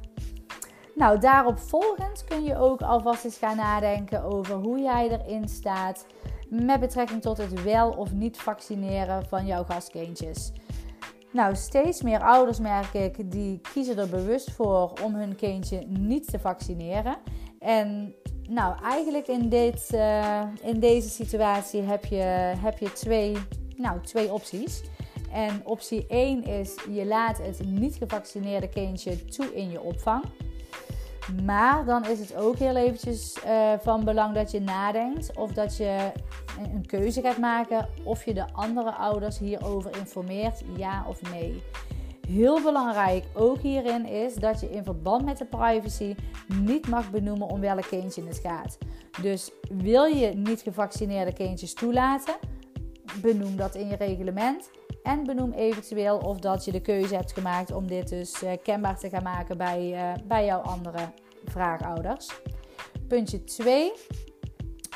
Nou, 0.94 1.18
daarop 1.18 1.58
volgend 1.58 2.24
kun 2.24 2.44
je 2.44 2.58
ook 2.58 2.82
alvast 2.82 3.24
eens 3.24 3.38
gaan 3.38 3.56
nadenken 3.56 4.22
over 4.22 4.54
hoe 4.54 4.80
jij 4.80 5.08
erin 5.08 5.48
staat 5.48 6.06
met 6.48 6.80
betrekking 6.80 7.22
tot 7.22 7.38
het 7.38 7.62
wel 7.62 7.90
of 7.90 8.12
niet 8.12 8.36
vaccineren 8.36 9.26
van 9.26 9.46
jouw 9.46 9.64
gastkindjes. 9.64 10.52
Nou, 11.32 11.56
steeds 11.56 12.02
meer 12.02 12.20
ouders 12.20 12.58
merk 12.58 12.94
ik, 12.94 13.30
die 13.30 13.60
kiezen 13.72 13.98
er 13.98 14.08
bewust 14.08 14.50
voor 14.50 14.92
om 15.02 15.14
hun 15.14 15.36
kindje 15.36 15.84
niet 15.86 16.30
te 16.30 16.38
vaccineren. 16.38 17.16
En 17.58 18.14
nou, 18.48 18.82
eigenlijk 18.82 19.26
in, 19.26 19.48
dit, 19.48 19.88
uh, 19.94 20.42
in 20.62 20.80
deze 20.80 21.08
situatie 21.08 21.82
heb 21.82 22.04
je, 22.04 22.52
heb 22.56 22.78
je 22.78 22.92
twee, 22.92 23.36
nou, 23.76 24.00
twee 24.00 24.32
opties. 24.32 24.82
En 25.32 25.60
optie 25.64 26.06
1 26.06 26.44
is 26.44 26.74
je 26.90 27.06
laat 27.06 27.38
het 27.38 27.64
niet 27.64 27.94
gevaccineerde 27.94 28.68
kindje 28.68 29.24
toe 29.24 29.54
in 29.54 29.70
je 29.70 29.80
opvang. 29.80 30.24
Maar 31.44 31.84
dan 31.84 32.06
is 32.06 32.18
het 32.18 32.36
ook 32.36 32.56
heel 32.56 32.76
eventjes 32.76 33.36
uh, 33.46 33.72
van 33.80 34.04
belang 34.04 34.34
dat 34.34 34.50
je 34.50 34.60
nadenkt 34.60 35.36
of 35.36 35.52
dat 35.52 35.76
je 35.76 36.12
een 36.58 36.86
keuze 36.86 37.20
gaat 37.20 37.38
maken 37.38 37.88
of 38.04 38.24
je 38.24 38.34
de 38.34 38.52
andere 38.52 38.90
ouders 38.90 39.38
hierover 39.38 39.96
informeert, 39.96 40.62
ja 40.76 41.04
of 41.08 41.30
nee. 41.32 41.62
Heel 42.28 42.62
belangrijk 42.62 43.24
ook 43.34 43.58
hierin 43.58 44.06
is 44.06 44.34
dat 44.34 44.60
je 44.60 44.70
in 44.70 44.84
verband 44.84 45.24
met 45.24 45.38
de 45.38 45.44
privacy 45.44 46.14
niet 46.60 46.88
mag 46.88 47.10
benoemen 47.10 47.48
om 47.48 47.60
welk 47.60 47.86
kindje 47.88 48.24
het 48.26 48.38
gaat. 48.42 48.78
Dus 49.22 49.50
wil 49.68 50.04
je 50.04 50.26
niet 50.34 50.60
gevaccineerde 50.60 51.32
kindjes 51.32 51.74
toelaten, 51.74 52.34
benoem 53.20 53.56
dat 53.56 53.74
in 53.74 53.88
je 53.88 53.96
reglement. 53.96 54.70
En 55.02 55.24
benoem 55.24 55.52
eventueel 55.52 56.18
of 56.18 56.38
dat 56.38 56.64
je 56.64 56.72
de 56.72 56.80
keuze 56.80 57.14
hebt 57.14 57.32
gemaakt 57.32 57.72
om 57.72 57.86
dit 57.86 58.08
dus 58.08 58.42
uh, 58.42 58.50
kenbaar 58.62 58.98
te 58.98 59.08
gaan 59.08 59.22
maken 59.22 59.56
bij, 59.56 59.92
uh, 59.92 60.12
bij 60.24 60.44
jouw 60.44 60.60
andere 60.60 61.12
vraagouders. 61.44 62.40
Puntje 63.08 63.44
2. 63.44 63.92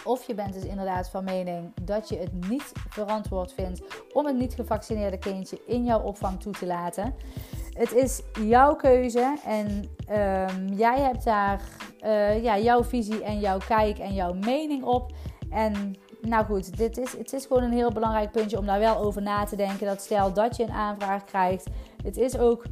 Of 0.04 0.26
je 0.26 0.34
bent 0.34 0.52
dus 0.52 0.64
inderdaad 0.64 1.10
van 1.10 1.24
mening 1.24 1.72
dat 1.82 2.08
je 2.08 2.16
het 2.16 2.48
niet 2.48 2.72
verantwoord 2.88 3.52
vindt 3.52 3.82
om 4.12 4.26
het 4.26 4.36
niet 4.36 4.54
gevaccineerde 4.54 5.18
kindje 5.18 5.60
in 5.66 5.84
jouw 5.84 6.00
opvang 6.00 6.40
toe 6.40 6.52
te 6.52 6.66
laten. 6.66 7.14
Het 7.72 7.92
is 7.92 8.22
jouw 8.42 8.74
keuze 8.76 9.36
en 9.44 9.66
um, 10.10 10.68
jij 10.68 11.00
hebt 11.00 11.24
daar 11.24 11.60
uh, 12.04 12.42
ja, 12.42 12.58
jouw 12.58 12.84
visie 12.84 13.22
en 13.22 13.40
jouw 13.40 13.58
kijk 13.68 13.98
en 13.98 14.14
jouw 14.14 14.32
mening 14.32 14.82
op. 14.82 15.12
En 15.50 15.94
nou 16.28 16.44
goed, 16.44 16.76
dit 16.76 16.98
is, 16.98 17.16
het 17.18 17.32
is 17.32 17.46
gewoon 17.46 17.62
een 17.62 17.72
heel 17.72 17.92
belangrijk 17.92 18.30
puntje 18.30 18.58
om 18.58 18.66
daar 18.66 18.78
wel 18.78 18.96
over 18.96 19.22
na 19.22 19.44
te 19.44 19.56
denken. 19.56 19.86
Dat 19.86 20.00
stel 20.00 20.32
dat 20.32 20.56
je 20.56 20.62
een 20.62 20.70
aanvraag 20.70 21.24
krijgt. 21.24 21.66
Het 22.02 22.16
is 22.16 22.38
ook 22.38 22.64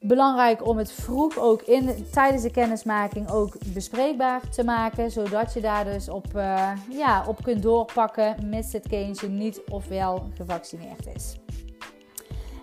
belangrijk 0.00 0.66
om 0.66 0.76
het 0.76 0.92
vroeg 0.92 1.38
ook 1.38 1.62
in, 1.62 2.06
tijdens 2.10 2.42
de 2.42 2.50
kennismaking 2.50 3.30
ook 3.30 3.56
bespreekbaar 3.66 4.48
te 4.48 4.64
maken. 4.64 5.10
Zodat 5.10 5.54
je 5.54 5.60
daar 5.60 5.84
dus 5.84 6.08
op, 6.08 6.26
uh, 6.36 6.70
ja, 6.90 7.24
op 7.26 7.42
kunt 7.42 7.62
doorpakken 7.62 8.48
mits 8.48 8.72
het 8.72 8.88
kindje 8.88 9.28
niet 9.28 9.62
of 9.70 9.88
wel 9.88 10.30
gevaccineerd 10.34 11.06
is. 11.14 11.36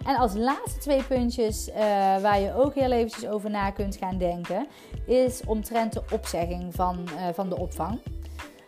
En 0.06 0.16
als 0.16 0.34
laatste 0.34 0.80
twee 0.80 1.04
puntjes 1.04 1.70
uh, 1.70 1.76
waar 2.22 2.40
je 2.40 2.54
ook 2.56 2.74
heel 2.74 2.92
eventjes 2.92 3.28
over 3.28 3.50
na 3.50 3.72
kunt 3.72 3.96
gaan 3.96 4.18
denken, 4.18 4.68
is 5.06 5.42
omtrent 5.46 5.94
de 5.94 6.02
opzegging 6.14 6.76
van, 6.76 7.08
uh, 7.16 7.28
van 7.34 7.50
de 7.50 7.58
opvang. 7.58 8.00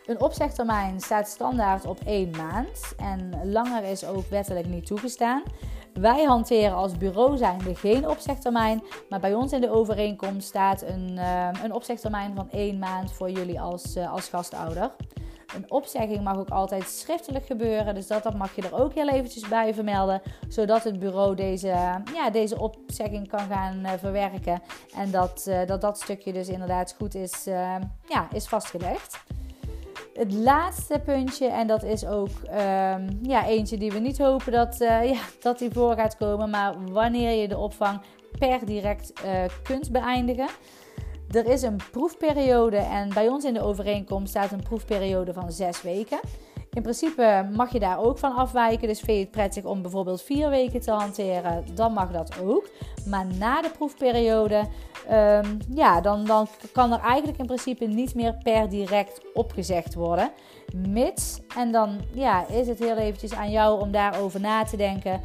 Een 0.06 0.22
opzegtermijn 0.22 1.00
staat 1.00 1.28
standaard 1.28 1.86
op 1.86 2.00
één 2.06 2.30
maand 2.30 2.94
en 2.98 3.52
langer 3.52 3.84
is 3.84 4.06
ook 4.06 4.30
wettelijk 4.30 4.68
niet 4.68 4.86
toegestaan. 4.86 5.44
Wij 5.94 6.24
hanteren 6.24 6.76
als 6.76 6.98
bureau 6.98 7.38
zijnde 7.38 7.76
geen 7.76 8.10
opzegtermijn, 8.10 8.84
maar 9.10 9.20
bij 9.20 9.34
ons 9.34 9.52
in 9.52 9.62
de 9.62 9.72
overeenkomst 9.72 10.48
staat 10.48 10.82
een, 10.82 11.12
uh, 11.12 11.50
een 11.64 11.74
opzegtermijn 11.74 12.36
van 12.36 12.50
één 12.52 12.80
maand 12.80 13.12
voor 13.12 13.30
jullie 13.30 13.62
als, 13.62 13.96
uh, 13.96 14.14
als 14.14 14.28
gastouder. 14.28 14.92
Een 15.56 15.72
opzegging 15.72 16.24
mag 16.24 16.38
ook 16.38 16.50
altijd 16.50 16.84
schriftelijk 16.84 17.46
gebeuren, 17.46 17.96
dus 17.96 18.08
dat, 18.08 18.24
dat 18.24 18.38
mag 18.38 18.56
je 18.56 18.62
er 18.62 18.82
ook 18.82 18.94
heel 18.94 19.10
eventjes 19.10 19.48
bij 19.48 19.74
vermelden, 19.74 20.22
zodat 20.48 20.84
het 20.84 21.00
bureau 21.00 21.36
deze, 21.36 21.68
ja, 22.14 22.30
deze 22.32 22.60
opzegging 22.60 23.28
kan 23.28 23.48
gaan 23.50 24.00
verwerken 24.00 24.62
en 24.96 25.12
dat, 25.12 25.52
dat 25.66 25.82
dat 25.82 26.00
stukje 26.00 26.34
dus 26.34 26.48
inderdaad 26.48 26.96
goed 26.98 27.16
is, 27.16 27.44
ja, 28.08 28.28
is 28.34 28.48
vastgelegd. 28.48 29.24
Het 30.14 30.34
laatste 30.34 31.02
puntje, 31.06 31.48
en 31.48 31.68
dat 31.68 31.84
is 31.84 32.06
ook 32.06 32.30
ehm, 32.46 33.10
ja, 33.22 33.46
eentje 33.46 33.78
die 33.78 33.92
we 33.92 34.00
niet 34.00 34.18
hopen 34.18 34.52
dat, 34.52 34.82
uh, 34.82 35.04
ja, 35.14 35.20
dat 35.40 35.60
die 35.60 35.72
voor 35.72 35.96
gaat 35.96 36.18
komen, 36.18 36.50
maar 36.50 36.76
wanneer 36.92 37.42
je 37.42 37.48
de 37.48 37.58
opvang 37.58 38.02
per 38.40 38.66
direct 38.66 39.14
uh, 39.26 39.44
kunt 39.64 39.92
beëindigen. 39.92 40.48
Er 41.32 41.46
is 41.46 41.62
een 41.62 41.80
proefperiode 41.92 42.78
en 42.78 43.14
bij 43.14 43.28
ons 43.28 43.44
in 43.44 43.54
de 43.54 43.62
overeenkomst 43.62 44.30
staat 44.30 44.52
een 44.52 44.64
proefperiode 44.64 45.34
van 45.34 45.52
zes 45.52 45.82
weken. 45.82 46.20
In 46.74 46.82
principe 46.82 47.50
mag 47.56 47.72
je 47.72 47.80
daar 47.80 48.00
ook 48.00 48.18
van 48.18 48.36
afwijken. 48.36 48.88
Dus 48.88 49.00
vind 49.00 49.18
je 49.18 49.24
het 49.24 49.32
prettig 49.32 49.64
om 49.64 49.82
bijvoorbeeld 49.82 50.22
vier 50.22 50.50
weken 50.50 50.80
te 50.82 50.92
hanteren, 50.92 51.66
dan 51.74 51.94
mag 51.94 52.12
dat 52.12 52.40
ook. 52.42 52.70
Maar 53.06 53.26
na 53.26 53.62
de 53.62 53.70
proefperiode, 53.70 54.68
um, 55.12 55.58
ja, 55.74 56.02
dan, 56.02 56.26
dan 56.26 56.48
kan 56.72 56.92
er 56.92 57.00
eigenlijk 57.00 57.40
in 57.40 57.46
principe 57.46 57.86
niet 57.86 58.16
meer 58.16 58.38
per 58.44 58.70
direct 58.70 59.22
opgezegd 59.34 59.94
worden. 59.94 60.32
Mits, 60.88 61.40
en 61.58 61.72
dan 61.72 62.00
ja, 62.14 62.48
is 62.48 62.68
het 62.68 62.80
heel 62.80 62.98
eventjes 62.98 63.34
aan 63.34 63.52
jou 63.52 63.82
om 63.82 63.92
daarover 63.92 64.40
na 64.40 64.64
te 64.64 64.78
denken. 64.78 65.22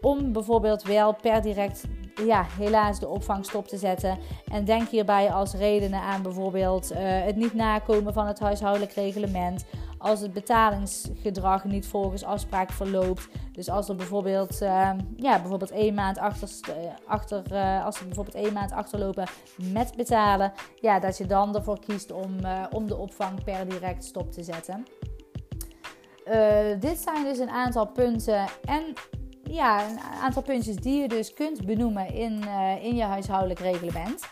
Om 0.00 0.32
bijvoorbeeld 0.32 0.82
wel 0.82 1.14
per 1.14 1.42
direct 1.42 1.84
ja, 2.26 2.46
helaas 2.58 3.00
de 3.00 3.08
opvang 3.08 3.44
stop 3.44 3.68
te 3.68 3.76
zetten. 3.76 4.18
En 4.52 4.64
denk 4.64 4.88
hierbij 4.88 5.32
als 5.32 5.54
redenen 5.54 6.00
aan 6.00 6.22
bijvoorbeeld 6.22 6.92
uh, 6.92 6.98
het 7.00 7.36
niet 7.36 7.54
nakomen 7.54 8.12
van 8.12 8.26
het 8.26 8.38
huishoudelijk 8.38 8.92
reglement. 8.92 9.64
Als 9.98 10.20
het 10.20 10.32
betalingsgedrag 10.32 11.64
niet 11.64 11.86
volgens 11.86 12.24
afspraak 12.24 12.70
verloopt. 12.70 13.28
Dus 13.52 13.70
als 13.70 13.88
er 13.88 13.96
bijvoorbeeld, 13.96 14.62
uh, 14.62 14.90
ja, 15.16 15.38
bijvoorbeeld 15.40 15.70
één 15.70 15.94
maand 15.94 16.18
achter, 16.18 16.48
eh, 16.62 16.92
achter 17.06 17.54
als 17.84 17.98
er 17.98 18.06
bijvoorbeeld 18.06 18.44
één 18.44 18.52
maand 18.52 18.72
achterlopen 18.72 19.28
met 19.72 19.96
betalen. 19.96 20.52
Ja, 20.80 20.98
dat 20.98 21.18
je 21.18 21.26
dan 21.26 21.54
ervoor 21.54 21.80
kiest 21.80 22.12
om, 22.12 22.36
om 22.70 22.86
de 22.86 22.96
opvang 22.96 23.44
per 23.44 23.68
direct 23.68 24.04
stop 24.04 24.32
te 24.32 24.42
zetten. 24.42 24.84
dit 26.80 26.98
zijn 26.98 27.24
dus 27.24 27.38
een 27.38 27.50
aantal 27.50 27.86
punten 27.86 28.44
en 28.64 28.94
ja, 29.50 29.88
een 29.88 29.98
aantal 30.22 30.42
puntjes 30.42 30.76
die 30.76 31.00
je 31.00 31.08
dus 31.08 31.32
kunt 31.32 31.66
benoemen 31.66 32.14
in, 32.14 32.42
uh, 32.46 32.84
in 32.84 32.96
je 32.96 33.02
huishoudelijk 33.02 33.60
reglement. 33.60 34.24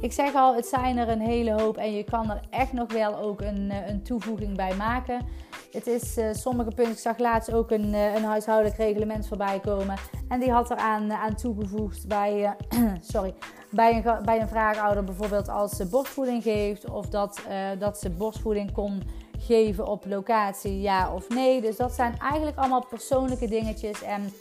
Ik 0.00 0.12
zeg 0.12 0.34
al, 0.34 0.54
het 0.54 0.66
zijn 0.66 0.98
er 0.98 1.08
een 1.08 1.20
hele 1.20 1.62
hoop 1.62 1.76
en 1.76 1.92
je 1.92 2.04
kan 2.04 2.30
er 2.30 2.40
echt 2.50 2.72
nog 2.72 2.92
wel 2.92 3.18
ook 3.18 3.40
een, 3.40 3.70
eh, 3.70 3.88
een 3.88 4.02
toevoeging 4.02 4.56
bij 4.56 4.74
maken. 4.74 5.26
Het 5.72 5.86
is 5.86 6.18
uh, 6.18 6.32
sommige 6.32 6.70
punten, 6.70 6.92
ik 6.92 6.98
zag 6.98 7.18
laatst 7.18 7.52
ook 7.52 7.70
een, 7.70 7.94
een 7.94 8.24
huishoudelijk 8.24 8.76
reglement 8.76 9.28
voorbij 9.28 9.60
komen. 9.60 9.96
En 10.28 10.40
die 10.40 10.50
had 10.50 10.70
er 10.70 10.76
aan, 10.76 11.12
aan 11.12 11.34
toegevoegd 11.34 12.08
bij, 12.08 12.56
sorry, 13.12 13.34
bij, 13.70 13.96
een, 13.96 14.24
bij 14.24 14.40
een 14.40 14.48
vraagouder 14.48 15.04
bijvoorbeeld 15.04 15.48
als 15.48 15.76
ze 15.76 15.86
borstvoeding 15.86 16.42
geeft. 16.42 16.90
Of 16.90 17.08
dat, 17.08 17.42
dat 17.78 17.98
ze 17.98 18.10
borstvoeding 18.10 18.72
kon 18.72 19.02
geven 19.38 19.86
op 19.86 20.04
locatie, 20.06 20.80
ja 20.80 21.14
of 21.14 21.28
nee. 21.28 21.60
Dus 21.60 21.76
dat 21.76 21.92
zijn 21.92 22.18
eigenlijk 22.18 22.56
allemaal 22.56 22.86
persoonlijke 22.86 23.48
dingetjes. 23.48 24.02
En 24.02 24.32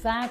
vaak, 0.00 0.30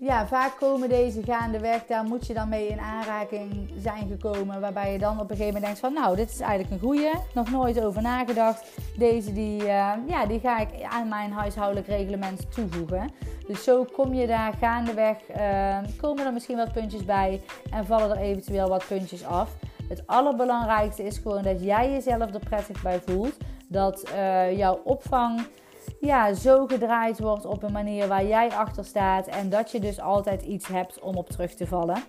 ja, 0.00 0.26
vaak 0.26 0.56
komen 0.58 0.88
deze 0.88 1.22
gaandeweg, 1.22 1.86
daar 1.86 2.04
moet 2.04 2.26
je 2.26 2.34
dan 2.34 2.48
mee 2.48 2.68
in 2.68 2.80
aanraking 2.80 3.70
zijn 3.78 4.08
gekomen. 4.08 4.60
Waarbij 4.60 4.92
je 4.92 4.98
dan 4.98 5.20
op 5.20 5.30
een 5.30 5.36
gegeven 5.36 5.46
moment 5.46 5.64
denkt 5.64 5.78
van, 5.78 5.92
nou, 5.92 6.16
dit 6.16 6.30
is 6.30 6.40
eigenlijk 6.40 6.70
een 6.70 6.88
goeie. 6.88 7.10
Nog 7.34 7.50
nooit 7.50 7.80
over 7.80 8.02
nagedacht. 8.02 8.64
Deze, 8.96 9.32
die, 9.32 9.60
uh, 9.60 9.92
ja, 10.06 10.26
die 10.26 10.40
ga 10.40 10.58
ik 10.58 10.68
aan 10.88 11.08
mijn 11.08 11.32
huishoudelijk 11.32 11.86
reglement 11.86 12.52
toevoegen. 12.52 13.10
Dus 13.46 13.64
zo 13.64 13.84
kom 13.92 14.14
je 14.14 14.26
daar 14.26 14.52
gaandeweg, 14.60 15.16
uh, 15.36 15.78
komen 16.00 16.26
er 16.26 16.32
misschien 16.32 16.56
wat 16.56 16.72
puntjes 16.72 17.04
bij 17.04 17.42
en 17.70 17.86
vallen 17.86 18.10
er 18.10 18.22
eventueel 18.22 18.68
wat 18.68 18.86
puntjes 18.86 19.24
af. 19.24 19.50
Het 19.88 20.06
allerbelangrijkste 20.06 21.02
is 21.02 21.18
gewoon 21.18 21.42
dat 21.42 21.64
jij 21.64 21.90
jezelf 21.90 22.34
er 22.34 22.40
prettig 22.48 22.82
bij 22.82 23.00
voelt. 23.06 23.36
Dat 23.68 24.10
uh, 24.14 24.56
jouw 24.56 24.80
opvang 24.84 25.46
ja, 26.00 26.34
zo 26.34 26.66
gedraaid 26.66 27.20
wordt 27.20 27.46
op 27.46 27.62
een 27.62 27.72
manier 27.72 28.08
waar 28.08 28.26
jij 28.26 28.50
achter 28.50 28.84
staat. 28.84 29.26
En 29.26 29.50
dat 29.50 29.70
je 29.70 29.80
dus 29.80 30.00
altijd 30.00 30.42
iets 30.42 30.66
hebt 30.66 31.00
om 31.00 31.16
op 31.16 31.30
terug 31.30 31.54
te 31.54 31.66
vallen. 31.66 32.02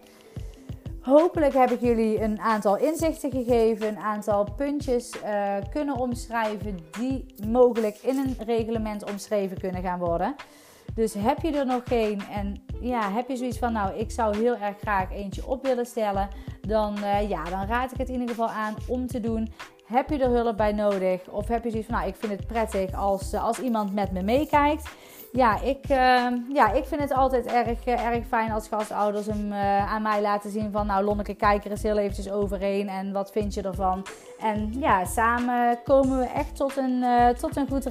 Hopelijk 1.02 1.54
heb 1.54 1.72
ik 1.72 1.82
jullie 1.82 2.22
een 2.22 2.40
aantal 2.40 2.78
inzichten 2.78 3.32
gegeven, 3.32 3.88
een 3.88 4.00
aantal 4.00 4.48
puntjes 4.56 5.12
uh, 5.16 5.56
kunnen 5.72 5.96
omschrijven 5.96 6.78
die 7.00 7.26
mogelijk 7.48 7.98
in 8.02 8.18
een 8.18 8.36
reglement 8.46 9.12
omschreven 9.12 9.60
kunnen 9.60 9.82
gaan 9.82 10.00
worden. 10.00 10.36
Dus 10.96 11.13
heb 11.13 11.42
je 11.42 11.52
er 11.52 11.66
nog 11.66 11.82
geen 11.86 12.22
en 12.32 12.63
ja, 12.82 13.12
heb 13.12 13.30
je 13.30 13.36
zoiets 13.36 13.58
van, 13.58 13.74
nou, 13.74 13.98
ik 13.98 14.12
zou 14.12 14.38
heel 14.38 14.56
erg 14.56 14.78
graag 14.78 15.12
eentje 15.12 15.48
op 15.48 15.66
willen 15.66 15.86
stellen, 15.86 16.30
dan, 16.62 16.98
uh, 16.98 17.30
ja, 17.30 17.44
dan 17.44 17.66
raad 17.66 17.92
ik 17.92 17.98
het 17.98 18.08
in 18.08 18.20
ieder 18.20 18.30
geval 18.30 18.50
aan 18.50 18.76
om 18.88 19.08
te 19.08 19.20
doen. 19.20 19.54
Heb 19.88 20.10
je 20.10 20.17
er 20.17 20.30
hulp 20.30 20.58
bij 20.58 20.71
nodig? 20.71 21.28
Of 21.30 21.47
heb 21.47 21.63
je 21.63 21.69
zoiets 21.69 21.88
van, 21.88 21.97
nou, 21.97 22.08
ik 22.10 22.15
vind 22.15 22.32
het 22.32 22.47
prettig 22.47 22.93
als, 22.93 23.34
eh, 23.34 23.43
als 23.43 23.60
iemand 23.60 23.93
met 23.93 24.12
me 24.12 24.21
meekijkt. 24.21 24.89
Ja, 25.32 25.62
ik, 25.62 25.89
uh, 25.89 26.28
ja, 26.54 26.71
ik 26.71 26.86
vind 26.86 27.02
het 27.02 27.13
altijd 27.13 27.45
erg, 27.45 27.88
uh, 27.88 28.06
erg 28.06 28.28
fijn 28.28 28.52
als 28.52 28.67
gastouders 28.67 29.26
hem 29.26 29.52
uh, 29.52 29.93
aan 29.93 30.02
mij 30.02 30.21
laten 30.21 30.52
zien 30.52 30.71
van... 30.71 30.86
Nou, 30.86 31.04
Lonneke, 31.04 31.34
kijk 31.34 31.65
er 31.65 31.71
eens 31.71 31.84
heel 31.84 31.97
eventjes 31.97 32.32
overheen 32.32 32.89
en 32.89 33.12
wat 33.12 33.32
vind 33.32 33.54
je 33.54 33.62
ervan? 33.62 34.06
En 34.39 34.73
ja, 34.80 35.06
samen 35.06 35.80
komen 35.84 36.19
we 36.19 36.26
echt 36.26 36.56
tot 36.56 36.78
een, 36.78 37.06
tot 37.39 37.56
een 37.56 37.67
goed 37.67 37.86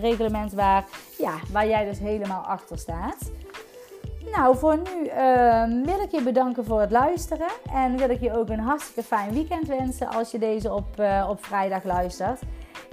reglement 0.00 0.52
waar, 0.52 0.84
ja, 1.18 1.34
waar 1.52 1.68
jij 1.68 1.84
dus 1.84 1.98
helemaal 1.98 2.42
achter 2.42 2.78
staat. 2.78 3.30
Nou, 4.32 4.56
voor 4.56 4.76
nu 4.76 5.04
uh, 5.04 5.84
wil 5.84 6.00
ik 6.00 6.10
je 6.10 6.22
bedanken 6.22 6.64
voor 6.64 6.80
het 6.80 6.90
luisteren. 6.90 7.48
En 7.72 7.96
wil 7.96 8.10
ik 8.10 8.20
je 8.20 8.38
ook 8.38 8.48
een 8.48 8.60
hartstikke 8.60 9.02
fijn 9.02 9.32
weekend 9.32 9.66
wensen 9.66 10.08
als 10.08 10.30
je 10.30 10.38
deze 10.38 10.72
op, 10.72 11.00
uh, 11.00 11.26
op 11.30 11.44
vrijdag 11.44 11.84
luistert. 11.84 12.40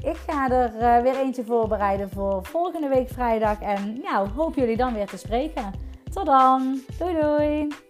Ik 0.03 0.15
ga 0.27 0.49
er 0.49 0.73
uh, 0.75 1.01
weer 1.01 1.19
eentje 1.19 1.43
voorbereiden 1.43 2.09
voor 2.09 2.45
volgende 2.45 2.87
week 2.87 3.09
vrijdag. 3.09 3.61
En 3.61 4.01
nou, 4.03 4.29
hoop 4.29 4.55
jullie 4.55 4.77
dan 4.77 4.93
weer 4.93 5.07
te 5.07 5.17
spreken. 5.17 5.73
Tot 6.13 6.25
dan. 6.25 6.81
Doei 6.97 7.19
doei. 7.21 7.84